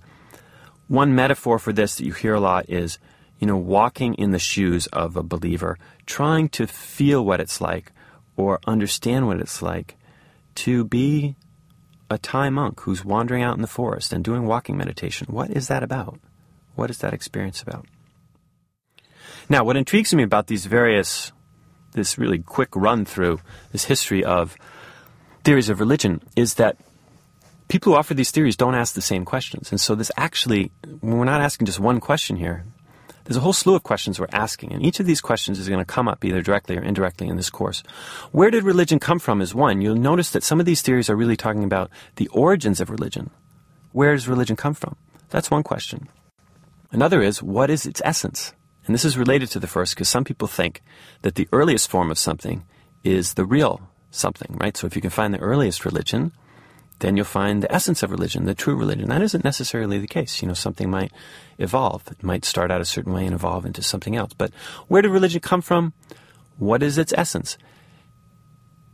One 0.88 1.16
metaphor 1.16 1.60
for 1.60 1.74
this 1.74 1.96
that 1.96 2.06
you 2.06 2.14
hear 2.14 2.36
a 2.36 2.40
lot 2.40 2.70
is, 2.70 3.00
you 3.40 3.48
know, 3.48 3.58
walking 3.58 4.14
in 4.16 4.32
the 4.32 4.40
shoes 4.40 4.88
of 4.88 5.16
a 5.16 5.24
believer, 5.24 5.78
trying 6.06 6.50
to 6.50 6.68
feel 6.68 7.26
what 7.26 7.40
it's 7.40 7.62
like 7.62 7.92
or 8.36 8.60
understand 8.66 9.28
what 9.28 9.40
it's 9.40 9.62
like 9.62 9.96
to 10.56 10.84
be 10.86 11.36
a 12.10 12.18
Thai 12.18 12.50
monk 12.50 12.80
who's 12.82 13.04
wandering 13.04 13.44
out 13.44 13.56
in 13.56 13.62
the 13.62 13.68
forest 13.68 14.14
and 14.14 14.24
doing 14.24 14.46
walking 14.46 14.78
meditation. 14.78 15.28
What 15.30 15.50
is 15.50 15.68
that 15.68 15.84
about? 15.84 16.20
What 16.76 16.90
is 16.90 17.00
that 17.00 17.14
experience 17.14 17.62
about? 17.62 17.86
Now, 19.50 19.64
what 19.64 19.78
intrigues 19.78 20.14
me 20.14 20.24
about 20.24 20.48
these 20.48 20.66
various, 20.66 21.32
this 21.94 22.18
really 22.18 22.40
quick 22.40 22.76
run 22.76 23.06
through, 23.06 23.40
this 23.72 23.86
history 23.86 24.24
of 24.24 24.58
theories 25.44 25.70
of 25.70 25.80
religion, 25.80 26.22
is 26.36 26.56
that 26.56 26.78
people 27.70 27.94
who 27.94 28.00
offer 28.00 28.14
these 28.14 28.32
theories 28.32 28.58
don't 28.58 28.76
ask 28.76 28.94
the 28.94 29.02
same 29.02 29.24
questions. 29.24 29.72
And 29.72 29.80
so 29.80 29.96
this 29.96 30.12
actually, 30.18 30.72
we're 31.02 31.24
not 31.24 31.42
asking 31.42 31.66
just 31.66 31.80
one 31.80 32.00
question 32.00 32.36
here. 32.36 32.66
There's 33.24 33.38
a 33.38 33.42
whole 33.42 33.54
slew 33.54 33.76
of 33.76 33.84
questions 33.84 34.20
we're 34.20 34.28
asking, 34.32 34.72
and 34.72 34.86
each 34.86 35.02
of 35.02 35.06
these 35.06 35.20
questions 35.20 35.60
is 35.60 35.68
going 35.68 35.82
to 35.82 35.86
come 35.86 36.08
up 36.08 36.24
either 36.24 36.42
directly 36.42 36.78
or 36.78 36.82
indirectly 36.82 37.28
in 37.28 37.36
this 37.36 37.50
course. 37.50 37.84
Where 38.32 38.50
did 38.50 38.64
religion 38.64 39.00
come 39.00 39.20
from 39.20 39.42
is 39.42 39.54
one. 39.54 39.82
You'll 39.82 39.96
notice 39.96 40.32
that 40.32 40.44
some 40.44 40.62
of 40.62 40.66
these 40.66 40.82
theories 40.82 41.10
are 41.10 41.16
really 41.16 41.36
talking 41.36 41.66
about 41.66 41.90
the 42.16 42.30
origins 42.30 42.80
of 42.80 42.90
religion. 42.90 43.30
Where 43.92 44.14
does 44.14 44.30
religion 44.30 44.56
come 44.56 44.74
from? 44.74 44.96
That's 45.30 45.52
one 45.52 45.64
question. 45.64 46.08
Another 46.92 47.22
is, 47.22 47.44
what 47.44 47.70
is 47.70 47.86
its 47.86 48.02
essence? 48.06 48.54
And 48.88 48.94
this 48.94 49.06
is 49.06 49.18
related 49.18 49.50
to 49.52 49.60
the 49.60 49.68
first 49.68 49.96
because 49.96 50.10
some 50.10 50.24
people 50.24 50.48
think 50.48 50.82
that 51.22 51.36
the 51.36 51.48
earliest 51.52 51.90
form 51.90 52.10
of 52.10 52.18
something 52.18 52.66
is 53.04 53.34
the 53.34 53.46
real 53.46 53.82
something, 54.10 54.58
right? 54.60 54.76
So 54.76 54.88
if 54.88 54.96
you 54.96 55.02
can 55.02 55.12
find 55.12 55.34
the 55.34 55.40
earliest 55.40 55.86
religion, 55.86 56.32
then 57.00 57.16
you'll 57.16 57.26
find 57.26 57.62
the 57.62 57.72
essence 57.72 58.02
of 58.02 58.12
religion, 58.12 58.46
the 58.46 58.56
true 58.56 58.76
religion. 58.76 59.10
That 59.10 59.22
isn't 59.22 59.44
necessarily 59.44 60.00
the 60.00 60.08
case. 60.08 60.42
You 60.42 60.48
know, 60.48 60.54
something 60.54 60.90
might 60.90 61.12
evolve. 61.60 62.08
It 62.08 62.24
might 62.24 62.46
start 62.46 62.72
out 62.72 62.82
a 62.82 62.86
certain 62.86 63.14
way 63.14 63.26
and 63.26 63.36
evolve 63.36 63.66
into 63.66 63.84
something 63.84 64.16
else. 64.16 64.34
But 64.34 64.52
where 64.88 65.02
did 65.02 65.12
religion 65.12 65.42
come 65.42 65.62
from? 65.62 65.94
What 66.58 66.82
is 66.82 66.98
its 66.98 67.14
essence? 67.16 67.58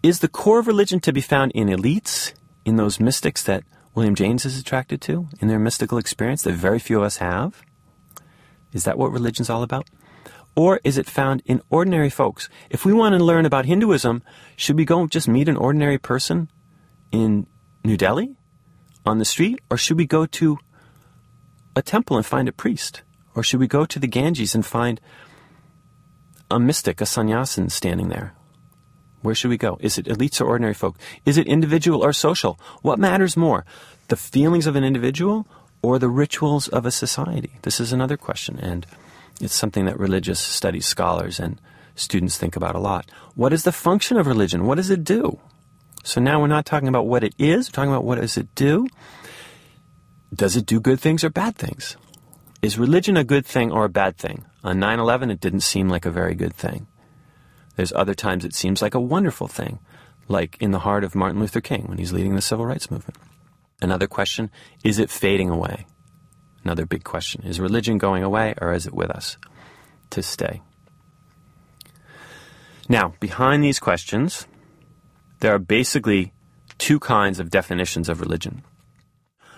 Is 0.01 0.19
the 0.19 0.27
core 0.27 0.59
of 0.59 0.67
religion 0.67 0.99
to 1.01 1.13
be 1.13 1.21
found 1.21 1.53
in 1.53 1.69
elites, 1.69 2.33
in 2.65 2.75
those 2.75 2.99
mystics 2.99 3.43
that 3.43 3.63
William 3.95 4.15
James 4.15 4.43
is 4.43 4.59
attracted 4.59 5.01
to, 5.01 5.29
in 5.39 5.47
their 5.47 5.59
mystical 5.59 5.97
experience 5.97 6.41
that 6.41 6.53
very 6.53 6.79
few 6.79 6.97
of 6.97 7.03
us 7.03 7.17
have? 7.17 7.63
Is 8.73 8.83
that 8.83 8.97
what 8.97 9.11
religion's 9.11 9.49
all 9.49 9.63
about? 9.63 9.87
Or 10.55 10.79
is 10.83 10.97
it 10.97 11.09
found 11.09 11.41
in 11.45 11.61
ordinary 11.69 12.09
folks? 12.09 12.49
If 12.69 12.85
we 12.85 12.93
want 12.93 13.17
to 13.17 13.23
learn 13.23 13.45
about 13.45 13.65
Hinduism, 13.65 14.21
should 14.55 14.75
we 14.75 14.85
go 14.85 15.07
just 15.07 15.27
meet 15.27 15.49
an 15.49 15.57
ordinary 15.57 15.97
person 15.97 16.49
in 17.11 17.47
New 17.83 17.97
Delhi 17.97 18.35
on 19.05 19.17
the 19.17 19.25
street? 19.25 19.61
Or 19.69 19.77
should 19.77 19.97
we 19.97 20.05
go 20.05 20.25
to 20.25 20.59
a 21.75 21.81
temple 21.81 22.17
and 22.17 22.25
find 22.25 22.47
a 22.47 22.51
priest? 22.51 23.01
Or 23.35 23.41
should 23.41 23.59
we 23.59 23.67
go 23.67 23.85
to 23.85 23.99
the 23.99 24.07
Ganges 24.07 24.53
and 24.53 24.65
find 24.65 25.01
a 26.51 26.59
mystic, 26.59 27.01
a 27.01 27.05
sannyasin 27.05 27.69
standing 27.69 28.09
there? 28.09 28.33
Where 29.23 29.33
should 29.33 29.49
we 29.49 29.57
go? 29.57 29.77
Is 29.79 29.97
it 29.97 30.05
elites 30.05 30.39
or 30.39 30.45
ordinary 30.45 30.73
folk? 30.75 30.97
Is 31.25 31.37
it 31.37 31.47
individual 31.47 32.03
or 32.03 32.13
social? 32.13 32.59
What 32.81 32.99
matters 32.99 33.37
more, 33.37 33.65
the 34.09 34.17
feelings 34.17 34.67
of 34.67 34.75
an 34.75 34.83
individual 34.83 35.47
or 35.83 35.99
the 35.99 36.09
rituals 36.09 36.67
of 36.69 36.87
a 36.87 36.91
society? 36.91 37.51
This 37.61 37.79
is 37.79 37.93
another 37.93 38.17
question, 38.17 38.57
and 38.57 38.87
it's 39.39 39.53
something 39.53 39.85
that 39.85 39.99
religious 39.99 40.39
studies 40.39 40.87
scholars 40.87 41.39
and 41.39 41.61
students 41.93 42.37
think 42.37 42.55
about 42.55 42.73
a 42.73 42.79
lot. 42.79 43.11
What 43.35 43.53
is 43.53 43.63
the 43.63 43.71
function 43.71 44.17
of 44.17 44.25
religion? 44.25 44.65
What 44.65 44.75
does 44.75 44.89
it 44.89 45.03
do? 45.03 45.39
So 46.03 46.19
now 46.19 46.41
we're 46.41 46.47
not 46.47 46.65
talking 46.65 46.87
about 46.87 47.05
what 47.05 47.23
it 47.23 47.35
is, 47.37 47.69
we're 47.69 47.73
talking 47.73 47.91
about 47.91 48.03
what 48.05 48.19
does 48.19 48.37
it 48.37 48.55
do? 48.55 48.87
Does 50.33 50.55
it 50.55 50.65
do 50.65 50.79
good 50.79 50.99
things 50.99 51.23
or 51.23 51.29
bad 51.29 51.55
things? 51.55 51.95
Is 52.61 52.79
religion 52.79 53.17
a 53.17 53.23
good 53.23 53.45
thing 53.45 53.71
or 53.71 53.85
a 53.85 53.89
bad 53.89 54.17
thing? 54.17 54.45
On 54.63 54.79
9 54.79 54.99
11, 54.99 55.29
it 55.29 55.39
didn't 55.39 55.59
seem 55.61 55.89
like 55.89 56.05
a 56.05 56.11
very 56.11 56.33
good 56.33 56.55
thing. 56.55 56.87
There's 57.75 57.93
other 57.93 58.13
times 58.13 58.45
it 58.45 58.55
seems 58.55 58.81
like 58.81 58.93
a 58.93 58.99
wonderful 58.99 59.47
thing, 59.47 59.79
like 60.27 60.57
in 60.61 60.71
the 60.71 60.79
heart 60.79 61.03
of 61.03 61.15
Martin 61.15 61.39
Luther 61.39 61.61
King 61.61 61.85
when 61.87 61.97
he's 61.97 62.13
leading 62.13 62.35
the 62.35 62.41
civil 62.41 62.65
rights 62.65 62.89
movement. 62.89 63.17
Another 63.83 64.07
question 64.07 64.49
is 64.83 64.97
it 64.97 65.09
fading 65.09 65.49
away? 65.49 65.85
Another 66.63 66.85
big 66.85 67.03
question 67.03 67.43
is 67.43 67.59
religion 67.59 67.97
going 67.97 68.23
away 68.23 68.55
or 68.61 68.71
is 68.71 68.87
it 68.87 68.93
with 68.93 69.11
us 69.11 69.37
to 70.11 70.23
stay? 70.23 70.61
Now, 72.87 73.13
behind 73.19 73.61
these 73.61 73.79
questions, 73.79 74.47
there 75.41 75.53
are 75.53 75.59
basically 75.59 76.31
two 76.77 76.97
kinds 76.97 77.39
of 77.41 77.49
definitions 77.49 78.07
of 78.07 78.21
religion. 78.21 78.63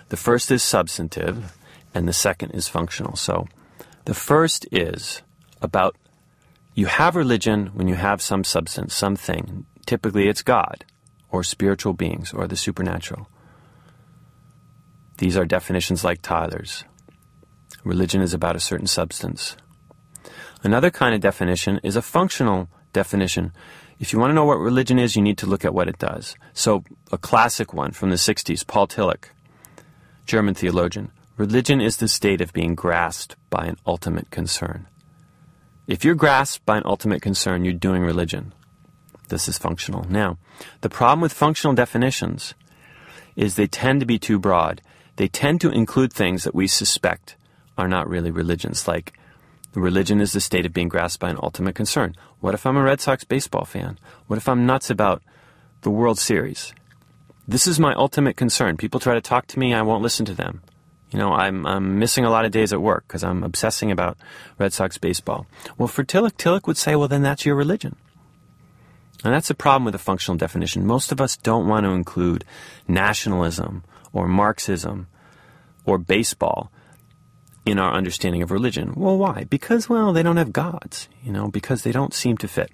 The 0.08 0.16
first 0.16 0.50
is 0.50 0.62
substantive, 0.62 1.56
and 1.94 2.08
the 2.08 2.12
second 2.12 2.50
is 2.50 2.68
functional. 2.68 3.14
So, 3.16 3.46
the 4.04 4.14
first 4.14 4.66
is 4.72 5.22
about 5.62 5.96
you 6.74 6.86
have 6.86 7.16
religion 7.16 7.70
when 7.74 7.88
you 7.88 7.94
have 7.94 8.20
some 8.20 8.44
substance, 8.44 8.94
something. 8.94 9.66
Typically, 9.86 10.28
it's 10.28 10.42
God, 10.42 10.84
or 11.30 11.42
spiritual 11.42 11.92
beings, 11.94 12.32
or 12.32 12.46
the 12.46 12.56
supernatural. 12.56 13.28
These 15.18 15.36
are 15.36 15.44
definitions 15.44 16.04
like 16.04 16.22
Tylor's. 16.22 16.84
Religion 17.84 18.20
is 18.20 18.34
about 18.34 18.56
a 18.56 18.60
certain 18.60 18.86
substance. 18.86 19.56
Another 20.62 20.90
kind 20.90 21.14
of 21.14 21.20
definition 21.20 21.80
is 21.82 21.96
a 21.96 22.02
functional 22.02 22.68
definition 22.92 23.52
if 23.98 24.12
you 24.12 24.18
want 24.18 24.30
to 24.30 24.34
know 24.34 24.44
what 24.44 24.58
religion 24.58 24.98
is, 24.98 25.16
you 25.16 25.22
need 25.22 25.38
to 25.38 25.46
look 25.46 25.64
at 25.64 25.72
what 25.72 25.88
it 25.88 25.98
does. 25.98 26.36
So, 26.52 26.84
a 27.10 27.18
classic 27.18 27.72
one 27.72 27.92
from 27.92 28.10
the 28.10 28.16
60s, 28.16 28.66
Paul 28.66 28.86
Tillich, 28.86 29.30
German 30.26 30.54
theologian. 30.54 31.10
Religion 31.38 31.80
is 31.80 31.96
the 31.96 32.08
state 32.08 32.40
of 32.40 32.52
being 32.52 32.74
grasped 32.74 33.36
by 33.48 33.66
an 33.66 33.76
ultimate 33.86 34.30
concern. 34.30 34.86
If 35.86 36.04
you're 36.04 36.14
grasped 36.14 36.66
by 36.66 36.76
an 36.76 36.82
ultimate 36.84 37.22
concern, 37.22 37.64
you're 37.64 37.74
doing 37.74 38.02
religion. 38.02 38.52
This 39.28 39.48
is 39.48 39.58
functional. 39.58 40.04
Now, 40.08 40.38
the 40.80 40.90
problem 40.90 41.20
with 41.20 41.32
functional 41.32 41.74
definitions 41.74 42.54
is 43.34 43.54
they 43.54 43.66
tend 43.66 44.00
to 44.00 44.06
be 44.06 44.18
too 44.18 44.38
broad. 44.38 44.82
They 45.16 45.28
tend 45.28 45.60
to 45.62 45.70
include 45.70 46.12
things 46.12 46.44
that 46.44 46.54
we 46.54 46.66
suspect 46.66 47.36
are 47.76 47.88
not 47.88 48.08
really 48.08 48.30
religions, 48.30 48.86
like 48.86 49.12
Religion 49.76 50.22
is 50.22 50.32
the 50.32 50.40
state 50.40 50.64
of 50.64 50.72
being 50.72 50.88
grasped 50.88 51.20
by 51.20 51.28
an 51.28 51.38
ultimate 51.42 51.74
concern. 51.74 52.16
What 52.40 52.54
if 52.54 52.64
I'm 52.64 52.78
a 52.78 52.82
Red 52.82 53.00
Sox 53.00 53.24
baseball 53.24 53.66
fan? 53.66 53.98
What 54.26 54.38
if 54.38 54.48
I'm 54.48 54.64
nuts 54.64 54.88
about 54.88 55.22
the 55.82 55.90
World 55.90 56.18
Series? 56.18 56.72
This 57.46 57.66
is 57.66 57.78
my 57.78 57.92
ultimate 57.94 58.38
concern. 58.38 58.78
People 58.78 59.00
try 59.00 59.14
to 59.14 59.20
talk 59.20 59.46
to 59.48 59.58
me, 59.58 59.74
I 59.74 59.82
won't 59.82 60.02
listen 60.02 60.24
to 60.26 60.34
them. 60.34 60.62
You 61.10 61.18
know, 61.18 61.32
I'm, 61.32 61.66
I'm 61.66 61.98
missing 61.98 62.24
a 62.24 62.30
lot 62.30 62.46
of 62.46 62.52
days 62.52 62.72
at 62.72 62.80
work 62.80 63.04
because 63.06 63.22
I'm 63.22 63.44
obsessing 63.44 63.92
about 63.92 64.16
Red 64.58 64.72
Sox 64.72 64.96
baseball. 64.96 65.46
Well, 65.76 65.88
for 65.88 66.04
Tillich, 66.04 66.36
Tillich 66.36 66.66
would 66.66 66.78
say, 66.78 66.96
well, 66.96 67.06
then 67.06 67.22
that's 67.22 67.44
your 67.44 67.54
religion. 67.54 67.96
And 69.24 69.34
that's 69.34 69.48
the 69.48 69.54
problem 69.54 69.84
with 69.84 69.94
a 69.94 69.98
functional 69.98 70.38
definition. 70.38 70.86
Most 70.86 71.12
of 71.12 71.20
us 71.20 71.36
don't 71.36 71.68
want 71.68 71.84
to 71.84 71.90
include 71.90 72.44
nationalism 72.88 73.84
or 74.16 74.26
Marxism 74.26 75.06
or 75.84 75.98
baseball 75.98 76.72
in 77.66 77.78
our 77.78 77.92
understanding 77.92 78.42
of 78.42 78.50
religion. 78.50 78.94
Well, 78.96 79.18
why? 79.18 79.44
Because, 79.44 79.88
well, 79.88 80.12
they 80.12 80.22
don't 80.22 80.38
have 80.38 80.52
gods, 80.52 81.08
you 81.22 81.32
know, 81.32 81.48
because 81.48 81.82
they 81.82 81.92
don't 81.92 82.14
seem 82.14 82.38
to 82.38 82.48
fit. 82.48 82.70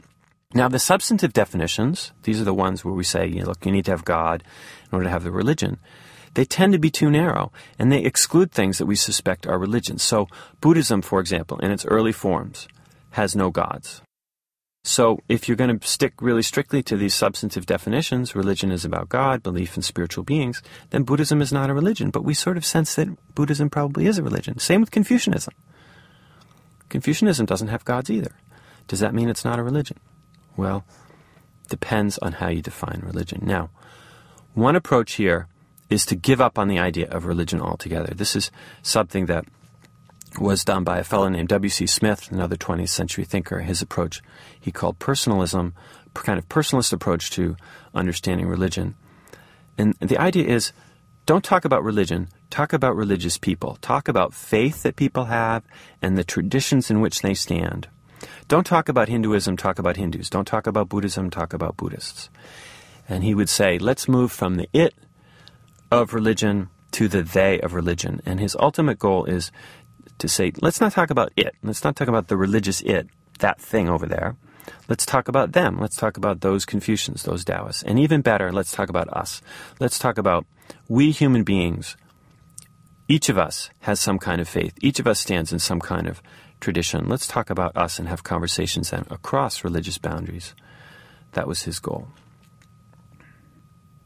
Now, 0.54 0.68
the 0.68 0.78
substantive 0.78 1.32
definitions, 1.32 2.12
these 2.22 2.40
are 2.40 2.44
the 2.44 2.54
ones 2.54 2.84
where 2.84 2.94
we 2.94 3.04
say, 3.04 3.26
you 3.26 3.40
know, 3.40 3.46
look, 3.46 3.66
you 3.66 3.72
need 3.72 3.86
to 3.86 3.90
have 3.90 4.04
God 4.04 4.44
in 4.84 4.94
order 4.94 5.04
to 5.04 5.10
have 5.10 5.24
the 5.24 5.32
religion. 5.32 5.78
They 6.34 6.44
tend 6.44 6.74
to 6.74 6.78
be 6.78 6.90
too 6.90 7.10
narrow, 7.10 7.52
and 7.78 7.90
they 7.90 8.04
exclude 8.04 8.52
things 8.52 8.78
that 8.78 8.86
we 8.86 8.96
suspect 8.96 9.46
are 9.46 9.58
religions. 9.58 10.02
So, 10.02 10.28
Buddhism, 10.60 11.02
for 11.02 11.20
example, 11.20 11.58
in 11.58 11.70
its 11.70 11.86
early 11.86 12.12
forms, 12.12 12.68
has 13.12 13.34
no 13.34 13.50
gods. 13.50 14.02
So, 14.84 15.20
if 15.28 15.46
you're 15.46 15.56
going 15.56 15.78
to 15.78 15.86
stick 15.86 16.14
really 16.20 16.42
strictly 16.42 16.82
to 16.84 16.96
these 16.96 17.14
substantive 17.14 17.66
definitions, 17.66 18.34
religion 18.34 18.72
is 18.72 18.84
about 18.84 19.08
God, 19.08 19.42
belief 19.42 19.76
in 19.76 19.82
spiritual 19.82 20.24
beings, 20.24 20.60
then 20.90 21.04
Buddhism 21.04 21.40
is 21.40 21.52
not 21.52 21.70
a 21.70 21.74
religion. 21.74 22.10
But 22.10 22.24
we 22.24 22.34
sort 22.34 22.56
of 22.56 22.64
sense 22.64 22.96
that 22.96 23.34
Buddhism 23.36 23.70
probably 23.70 24.06
is 24.06 24.18
a 24.18 24.24
religion. 24.24 24.58
Same 24.58 24.80
with 24.80 24.90
Confucianism. 24.90 25.54
Confucianism 26.88 27.46
doesn't 27.46 27.68
have 27.68 27.84
gods 27.84 28.10
either. 28.10 28.32
Does 28.88 28.98
that 28.98 29.14
mean 29.14 29.28
it's 29.28 29.44
not 29.44 29.60
a 29.60 29.62
religion? 29.62 30.00
Well, 30.56 30.84
depends 31.68 32.18
on 32.18 32.32
how 32.32 32.48
you 32.48 32.60
define 32.60 33.02
religion. 33.04 33.40
Now, 33.44 33.70
one 34.54 34.74
approach 34.74 35.12
here 35.14 35.46
is 35.90 36.04
to 36.06 36.16
give 36.16 36.40
up 36.40 36.58
on 36.58 36.66
the 36.66 36.80
idea 36.80 37.08
of 37.08 37.24
religion 37.24 37.60
altogether. 37.60 38.12
This 38.14 38.34
is 38.34 38.50
something 38.82 39.26
that 39.26 39.44
was 40.38 40.64
done 40.64 40.84
by 40.84 40.98
a 40.98 41.04
fellow 41.04 41.28
named 41.28 41.48
W.C. 41.48 41.86
Smith, 41.86 42.30
another 42.30 42.56
20th 42.56 42.88
century 42.88 43.24
thinker. 43.24 43.60
His 43.60 43.82
approach 43.82 44.22
he 44.58 44.72
called 44.72 44.98
personalism, 44.98 45.74
kind 46.14 46.38
of 46.38 46.48
personalist 46.48 46.92
approach 46.92 47.30
to 47.30 47.56
understanding 47.94 48.46
religion. 48.46 48.94
And 49.78 49.94
the 50.00 50.18
idea 50.18 50.46
is 50.46 50.72
don't 51.24 51.44
talk 51.44 51.64
about 51.64 51.84
religion, 51.84 52.28
talk 52.50 52.72
about 52.72 52.96
religious 52.96 53.38
people. 53.38 53.78
Talk 53.80 54.08
about 54.08 54.34
faith 54.34 54.82
that 54.82 54.96
people 54.96 55.26
have 55.26 55.62
and 56.00 56.18
the 56.18 56.24
traditions 56.24 56.90
in 56.90 57.00
which 57.00 57.22
they 57.22 57.34
stand. 57.34 57.88
Don't 58.48 58.66
talk 58.66 58.88
about 58.88 59.08
Hinduism, 59.08 59.56
talk 59.56 59.78
about 59.78 59.96
Hindus. 59.96 60.30
Don't 60.30 60.46
talk 60.46 60.66
about 60.66 60.88
Buddhism, 60.88 61.30
talk 61.30 61.52
about 61.52 61.76
Buddhists. 61.76 62.28
And 63.08 63.24
he 63.24 63.34
would 63.34 63.48
say, 63.48 63.78
let's 63.78 64.08
move 64.08 64.32
from 64.32 64.56
the 64.56 64.68
it 64.72 64.94
of 65.90 66.14
religion 66.14 66.70
to 66.92 67.08
the 67.08 67.22
they 67.22 67.60
of 67.60 67.74
religion. 67.74 68.20
And 68.26 68.38
his 68.38 68.56
ultimate 68.58 68.98
goal 68.98 69.24
is 69.24 69.50
to 70.22 70.28
say, 70.28 70.52
let's 70.60 70.80
not 70.80 70.92
talk 70.92 71.10
about 71.10 71.32
it. 71.36 71.54
Let's 71.62 71.84
not 71.84 71.96
talk 71.96 72.08
about 72.08 72.28
the 72.28 72.36
religious 72.36 72.80
it, 72.80 73.08
that 73.40 73.60
thing 73.60 73.88
over 73.88 74.06
there. 74.06 74.36
Let's 74.88 75.04
talk 75.04 75.26
about 75.26 75.52
them. 75.52 75.80
Let's 75.80 75.96
talk 75.96 76.16
about 76.16 76.40
those 76.40 76.64
Confucians, 76.64 77.24
those 77.24 77.44
Taoists. 77.44 77.82
And 77.82 77.98
even 77.98 78.22
better, 78.22 78.52
let's 78.52 78.70
talk 78.70 78.88
about 78.88 79.08
us. 79.08 79.42
Let's 79.80 79.98
talk 79.98 80.18
about 80.18 80.46
we 80.88 81.10
human 81.10 81.42
beings. 81.42 81.96
Each 83.08 83.28
of 83.28 83.36
us 83.36 83.70
has 83.80 83.98
some 83.98 84.18
kind 84.20 84.40
of 84.40 84.48
faith. 84.48 84.74
Each 84.80 85.00
of 85.00 85.08
us 85.08 85.18
stands 85.18 85.52
in 85.52 85.58
some 85.58 85.80
kind 85.80 86.06
of 86.06 86.22
tradition. 86.60 87.08
Let's 87.08 87.26
talk 87.26 87.50
about 87.50 87.76
us 87.76 87.98
and 87.98 88.08
have 88.08 88.22
conversations 88.22 88.90
then 88.90 89.04
across 89.10 89.64
religious 89.64 89.98
boundaries. 89.98 90.54
That 91.32 91.48
was 91.48 91.62
his 91.62 91.80
goal. 91.80 92.08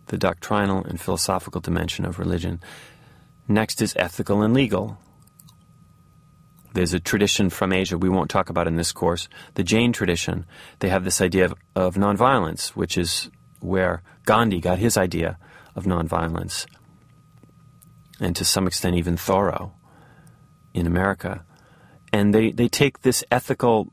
The 0.07 0.17
doctrinal 0.17 0.83
and 0.83 0.99
philosophical 0.99 1.61
dimension 1.61 2.07
of 2.07 2.19
religion. 2.19 2.61
Next 3.47 3.83
is 3.83 3.95
ethical 3.97 4.41
and 4.41 4.55
legal 4.55 4.99
there's 6.77 6.93
a 6.93 7.01
tradition 7.01 7.49
from 7.49 7.73
Asia 7.73 7.97
we 7.97 8.11
won't 8.11 8.29
talk 8.29 8.51
about 8.51 8.67
in 8.67 8.77
this 8.77 8.93
course, 8.93 9.31
the 9.55 9.65
Jain 9.65 9.95
tradition. 9.95 10.45
They 10.81 10.91
have 10.91 11.05
this 11.05 11.23
idea 11.23 11.47
of, 11.47 11.55
of 11.75 11.95
nonviolence, 11.95 12.69
which 12.69 12.99
is 12.99 13.31
where 13.61 14.03
Gandhi 14.27 14.61
got 14.61 14.79
his 14.79 14.99
idea 14.99 15.39
of 15.75 15.85
nonviolence, 15.85 16.67
and 18.21 18.37
to 18.37 18.45
some 18.45 18.67
extent 18.67 18.95
even 18.95 19.17
Thoreau 19.17 19.73
in 20.75 20.87
America. 20.87 21.47
And 22.13 22.35
they, 22.35 22.51
they 22.51 22.69
take 22.69 23.01
this 23.01 23.25
ethical 23.31 23.91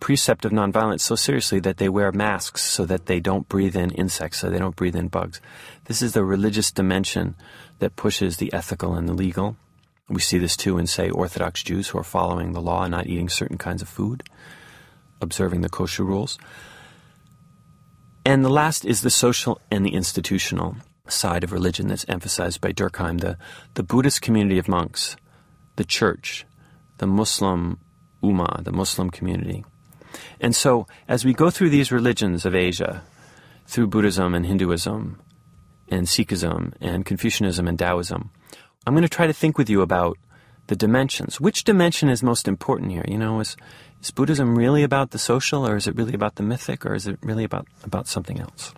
precept 0.00 0.44
of 0.44 0.50
nonviolence 0.50 1.00
so 1.02 1.14
seriously 1.14 1.60
that 1.60 1.76
they 1.76 1.88
wear 1.88 2.10
masks 2.10 2.62
so 2.62 2.86
that 2.86 3.06
they 3.06 3.20
don't 3.20 3.48
breathe 3.48 3.76
in 3.76 3.92
insects, 3.92 4.38
so 4.38 4.50
they 4.50 4.58
don't 4.58 4.74
breathe 4.74 4.96
in 4.96 5.06
bugs. 5.06 5.40
This 5.84 6.02
is 6.02 6.12
the 6.12 6.24
religious 6.24 6.72
dimension 6.72 7.36
that 7.78 7.94
pushes 7.94 8.38
the 8.38 8.52
ethical 8.52 8.94
and 8.94 9.08
the 9.08 9.14
legal. 9.14 9.56
We 10.08 10.20
see 10.20 10.38
this 10.38 10.56
too 10.56 10.78
in, 10.78 10.86
say, 10.86 11.10
Orthodox 11.10 11.62
Jews 11.62 11.88
who 11.88 11.98
are 11.98 12.04
following 12.04 12.52
the 12.52 12.62
law 12.62 12.84
and 12.84 12.90
not 12.90 13.06
eating 13.06 13.28
certain 13.28 13.58
kinds 13.58 13.82
of 13.82 13.88
food, 13.88 14.22
observing 15.20 15.60
the 15.60 15.68
kosher 15.68 16.04
rules. 16.04 16.38
And 18.24 18.44
the 18.44 18.50
last 18.50 18.84
is 18.84 19.02
the 19.02 19.10
social 19.10 19.60
and 19.70 19.84
the 19.84 19.94
institutional 19.94 20.76
side 21.08 21.44
of 21.44 21.52
religion 21.52 21.88
that's 21.88 22.04
emphasized 22.08 22.60
by 22.60 22.72
Durkheim 22.72 23.20
the, 23.20 23.38
the 23.74 23.82
Buddhist 23.82 24.22
community 24.22 24.58
of 24.58 24.68
monks, 24.68 25.16
the 25.76 25.84
church, 25.84 26.46
the 26.98 27.06
Muslim 27.06 27.78
ummah, 28.22 28.64
the 28.64 28.72
Muslim 28.72 29.10
community. 29.10 29.64
And 30.40 30.54
so, 30.54 30.86
as 31.06 31.24
we 31.24 31.34
go 31.34 31.50
through 31.50 31.70
these 31.70 31.92
religions 31.92 32.44
of 32.44 32.54
Asia, 32.54 33.02
through 33.66 33.88
Buddhism 33.88 34.34
and 34.34 34.46
Hinduism, 34.46 35.20
and 35.90 36.06
Sikhism, 36.06 36.74
and 36.80 37.04
Confucianism 37.04 37.66
and 37.66 37.78
Taoism, 37.78 38.30
I'm 38.88 38.94
going 38.94 39.02
to 39.02 39.08
try 39.08 39.26
to 39.26 39.34
think 39.34 39.58
with 39.58 39.68
you 39.68 39.82
about 39.82 40.16
the 40.68 40.74
dimensions. 40.74 41.38
Which 41.38 41.62
dimension 41.62 42.08
is 42.08 42.22
most 42.22 42.48
important 42.48 42.90
here? 42.90 43.04
You 43.06 43.18
know, 43.18 43.38
is, 43.38 43.54
is 44.02 44.10
Buddhism 44.10 44.56
really 44.56 44.82
about 44.82 45.10
the 45.10 45.18
social, 45.18 45.68
or 45.68 45.76
is 45.76 45.86
it 45.86 45.94
really 45.94 46.14
about 46.14 46.36
the 46.36 46.42
mythic, 46.42 46.86
or 46.86 46.94
is 46.94 47.06
it 47.06 47.18
really 47.20 47.44
about, 47.44 47.66
about 47.84 48.08
something 48.08 48.40
else? 48.40 48.72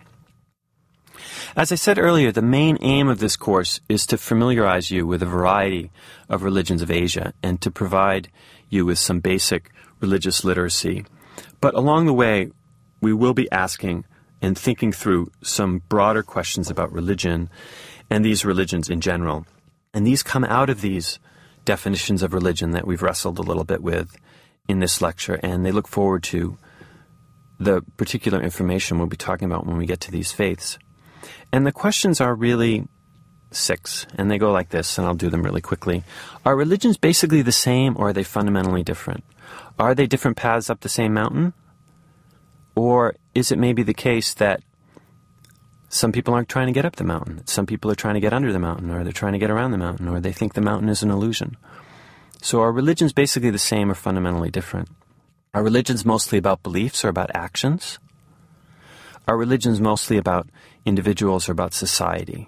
As 1.55 1.71
I 1.71 1.75
said 1.75 1.97
earlier, 1.97 2.29
the 2.29 2.41
main 2.41 2.77
aim 2.81 3.07
of 3.07 3.19
this 3.19 3.37
course 3.37 3.79
is 3.87 4.05
to 4.07 4.17
familiarize 4.17 4.91
you 4.91 5.07
with 5.07 5.23
a 5.23 5.25
variety 5.25 5.91
of 6.27 6.43
religions 6.43 6.81
of 6.81 6.91
Asia 6.91 7.33
and 7.41 7.61
to 7.61 7.71
provide 7.71 8.27
you 8.69 8.85
with 8.85 8.99
some 8.99 9.21
basic 9.21 9.71
religious 10.01 10.43
literacy. 10.43 11.05
But 11.61 11.73
along 11.73 12.05
the 12.05 12.13
way, 12.13 12.51
we 12.99 13.13
will 13.13 13.33
be 13.33 13.49
asking 13.49 14.03
and 14.41 14.57
thinking 14.57 14.91
through 14.91 15.31
some 15.41 15.83
broader 15.87 16.21
questions 16.21 16.69
about 16.69 16.91
religion 16.91 17.49
and 18.09 18.25
these 18.25 18.43
religions 18.43 18.89
in 18.89 18.99
general. 18.99 19.45
And 19.93 20.07
these 20.07 20.23
come 20.23 20.43
out 20.43 20.69
of 20.69 20.81
these 20.81 21.19
definitions 21.65 22.23
of 22.23 22.33
religion 22.33 22.71
that 22.71 22.87
we've 22.87 23.01
wrestled 23.01 23.39
a 23.39 23.43
little 23.43 23.63
bit 23.63 23.81
with 23.83 24.15
in 24.67 24.79
this 24.79 25.01
lecture, 25.01 25.39
and 25.43 25.65
they 25.65 25.71
look 25.71 25.87
forward 25.87 26.23
to 26.23 26.57
the 27.59 27.81
particular 27.97 28.41
information 28.41 28.97
we'll 28.97 29.07
be 29.07 29.17
talking 29.17 29.45
about 29.45 29.67
when 29.67 29.77
we 29.77 29.85
get 29.85 29.99
to 30.01 30.11
these 30.11 30.31
faiths. 30.31 30.79
And 31.51 31.65
the 31.67 31.71
questions 31.71 32.19
are 32.19 32.33
really 32.33 32.87
six, 33.51 34.07
and 34.15 34.31
they 34.31 34.37
go 34.37 34.51
like 34.51 34.69
this, 34.69 34.97
and 34.97 35.05
I'll 35.05 35.13
do 35.13 35.29
them 35.29 35.43
really 35.43 35.61
quickly. 35.61 36.03
Are 36.45 36.55
religions 36.55 36.97
basically 36.97 37.41
the 37.41 37.51
same, 37.51 37.95
or 37.97 38.09
are 38.09 38.13
they 38.13 38.23
fundamentally 38.23 38.83
different? 38.83 39.23
Are 39.77 39.93
they 39.93 40.07
different 40.07 40.37
paths 40.37 40.69
up 40.69 40.79
the 40.79 40.89
same 40.89 41.13
mountain? 41.13 41.53
Or 42.75 43.15
is 43.35 43.51
it 43.51 43.59
maybe 43.59 43.83
the 43.83 43.93
case 43.93 44.33
that 44.35 44.63
some 45.93 46.13
people 46.13 46.33
aren't 46.33 46.47
trying 46.47 46.67
to 46.67 46.73
get 46.73 46.85
up 46.85 46.95
the 46.95 47.03
mountain. 47.03 47.45
Some 47.45 47.65
people 47.65 47.91
are 47.91 47.95
trying 47.95 48.13
to 48.13 48.21
get 48.21 48.31
under 48.31 48.53
the 48.53 48.59
mountain, 48.59 48.89
or 48.89 49.03
they're 49.03 49.11
trying 49.11 49.33
to 49.33 49.39
get 49.39 49.51
around 49.51 49.71
the 49.71 49.77
mountain, 49.77 50.07
or 50.07 50.21
they 50.21 50.31
think 50.31 50.53
the 50.53 50.61
mountain 50.61 50.87
is 50.87 51.03
an 51.03 51.11
illusion. 51.11 51.57
So 52.41 52.61
are 52.61 52.71
religions 52.71 53.11
basically 53.11 53.49
the 53.49 53.59
same 53.59 53.91
or 53.91 53.93
fundamentally 53.93 54.49
different? 54.49 54.87
Are 55.53 55.61
religions 55.61 56.05
mostly 56.05 56.37
about 56.37 56.63
beliefs 56.63 57.03
or 57.03 57.09
about 57.09 57.29
actions? 57.35 57.99
Are 59.27 59.35
religions 59.35 59.81
mostly 59.81 60.15
about 60.15 60.47
individuals 60.85 61.49
or 61.49 61.51
about 61.51 61.73
society? 61.73 62.47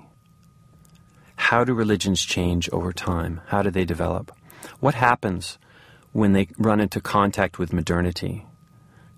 How 1.35 1.65
do 1.65 1.73
religions 1.73 2.21
change 2.21 2.69
over 2.69 2.93
time? 2.93 3.41
How 3.47 3.61
do 3.61 3.69
they 3.69 3.83
develop? 3.83 4.31
What 4.79 4.95
happens 4.95 5.57
when 6.13 6.31
they 6.31 6.47
run 6.57 6.79
into 6.79 7.01
contact 7.01 7.59
with 7.59 7.73
modernity? 7.73 8.45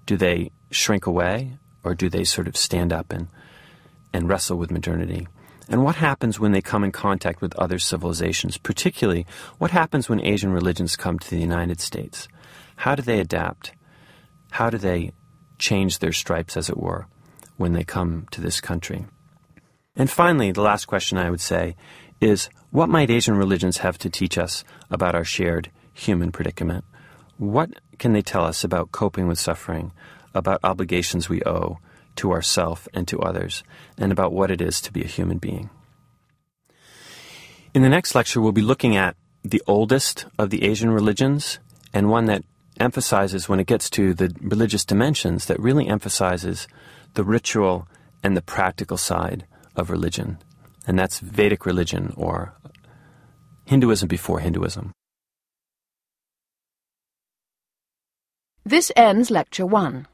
Do 0.08 0.18
they 0.18 0.50
shrink 0.72 1.06
away 1.06 1.60
or 1.84 1.94
do 1.94 2.10
they 2.10 2.24
sort 2.24 2.48
of 2.48 2.58
stand 2.58 2.92
up 2.92 3.14
and 3.14 3.28
and 4.16 4.30
wrestle 4.30 4.58
with 4.58 4.72
modernity. 4.72 5.28
And 5.68 5.84
what 5.84 5.96
happens 5.96 6.40
when 6.40 6.54
they 6.54 6.62
come 6.62 6.84
in 6.84 6.92
contact 6.92 7.42
with 7.42 7.56
other 7.56 7.80
civilizations? 7.80 8.58
Particularly, 8.58 9.26
what 9.58 9.72
happens 9.72 10.08
when 10.08 10.22
Asian 10.22 10.52
religions 10.52 10.96
come 10.96 11.20
to 11.20 11.30
the 11.30 11.42
United 11.42 11.82
States? 11.82 12.28
How 12.78 12.96
do 12.96 13.02
they 13.02 13.20
adapt? 13.20 13.74
How 14.52 14.70
do 14.70 14.78
they 14.78 15.12
change 15.58 16.00
their 16.00 16.14
stripes, 16.14 16.56
as 16.56 16.70
it 16.70 16.78
were, 16.78 17.08
when 17.58 17.74
they 17.74 17.84
come 17.84 18.28
to 18.32 18.42
this 18.42 18.62
country? 18.62 19.06
And 19.96 20.10
finally, 20.10 20.52
the 20.52 20.62
last 20.62 20.86
question 20.86 21.18
I 21.18 21.30
would 21.30 21.42
say 21.42 21.76
is 22.22 22.50
what 22.72 22.90
might 22.90 23.10
Asian 23.10 23.36
religions 23.36 23.80
have 23.80 23.98
to 24.00 24.10
teach 24.10 24.38
us 24.38 24.64
about 24.90 25.16
our 25.16 25.26
shared 25.26 25.72
human 25.94 26.32
predicament? 26.32 26.86
What 27.38 27.70
can 28.00 28.14
they 28.14 28.22
tell 28.22 28.46
us 28.46 28.64
about 28.64 28.92
coping 28.92 29.28
with 29.28 29.40
suffering, 29.40 29.92
about 30.34 30.60
obligations 30.64 31.28
we 31.28 31.42
owe, 31.44 31.80
to 32.18 32.32
ourself 32.32 32.88
and 32.94 33.08
to 33.08 33.20
others, 33.20 33.64
and 33.98 34.12
about 34.12 34.34
what 34.34 34.52
it 34.52 34.62
is 34.62 34.82
to 34.82 34.92
be 34.92 35.02
a 35.02 35.08
human 35.08 35.38
being. 35.38 35.70
In 37.74 37.82
the 37.82 37.90
next 37.90 38.16
lecture, 38.16 38.40
we'll 38.40 38.52
be 38.52 38.62
looking 38.62 38.96
at 38.96 39.16
the 39.44 39.62
oldest 39.68 40.26
of 40.40 40.50
the 40.50 40.64
Asian 40.64 40.90
religions, 40.90 41.60
and 41.94 42.10
one 42.10 42.26
that 42.26 42.44
emphasizes, 42.80 43.48
when 43.48 43.60
it 43.60 43.68
gets 43.68 43.90
to 43.92 44.14
the 44.14 44.36
religious 44.42 44.86
dimensions, 44.86 45.46
that 45.46 45.60
really 45.60 45.88
emphasizes 45.88 46.68
the 47.14 47.24
ritual 47.24 47.88
and 48.24 48.36
the 48.36 48.42
practical 48.42 48.98
side 48.98 49.46
of 49.76 49.90
religion. 49.90 50.38
And 50.88 50.98
that's 50.98 51.20
Vedic 51.20 51.66
religion, 51.66 52.14
or 52.16 52.54
Hinduism 53.66 54.08
before 54.08 54.40
Hinduism. 54.40 54.92
This 58.64 58.92
ends 58.96 59.30
Lecture 59.30 59.66
1. 59.66 60.08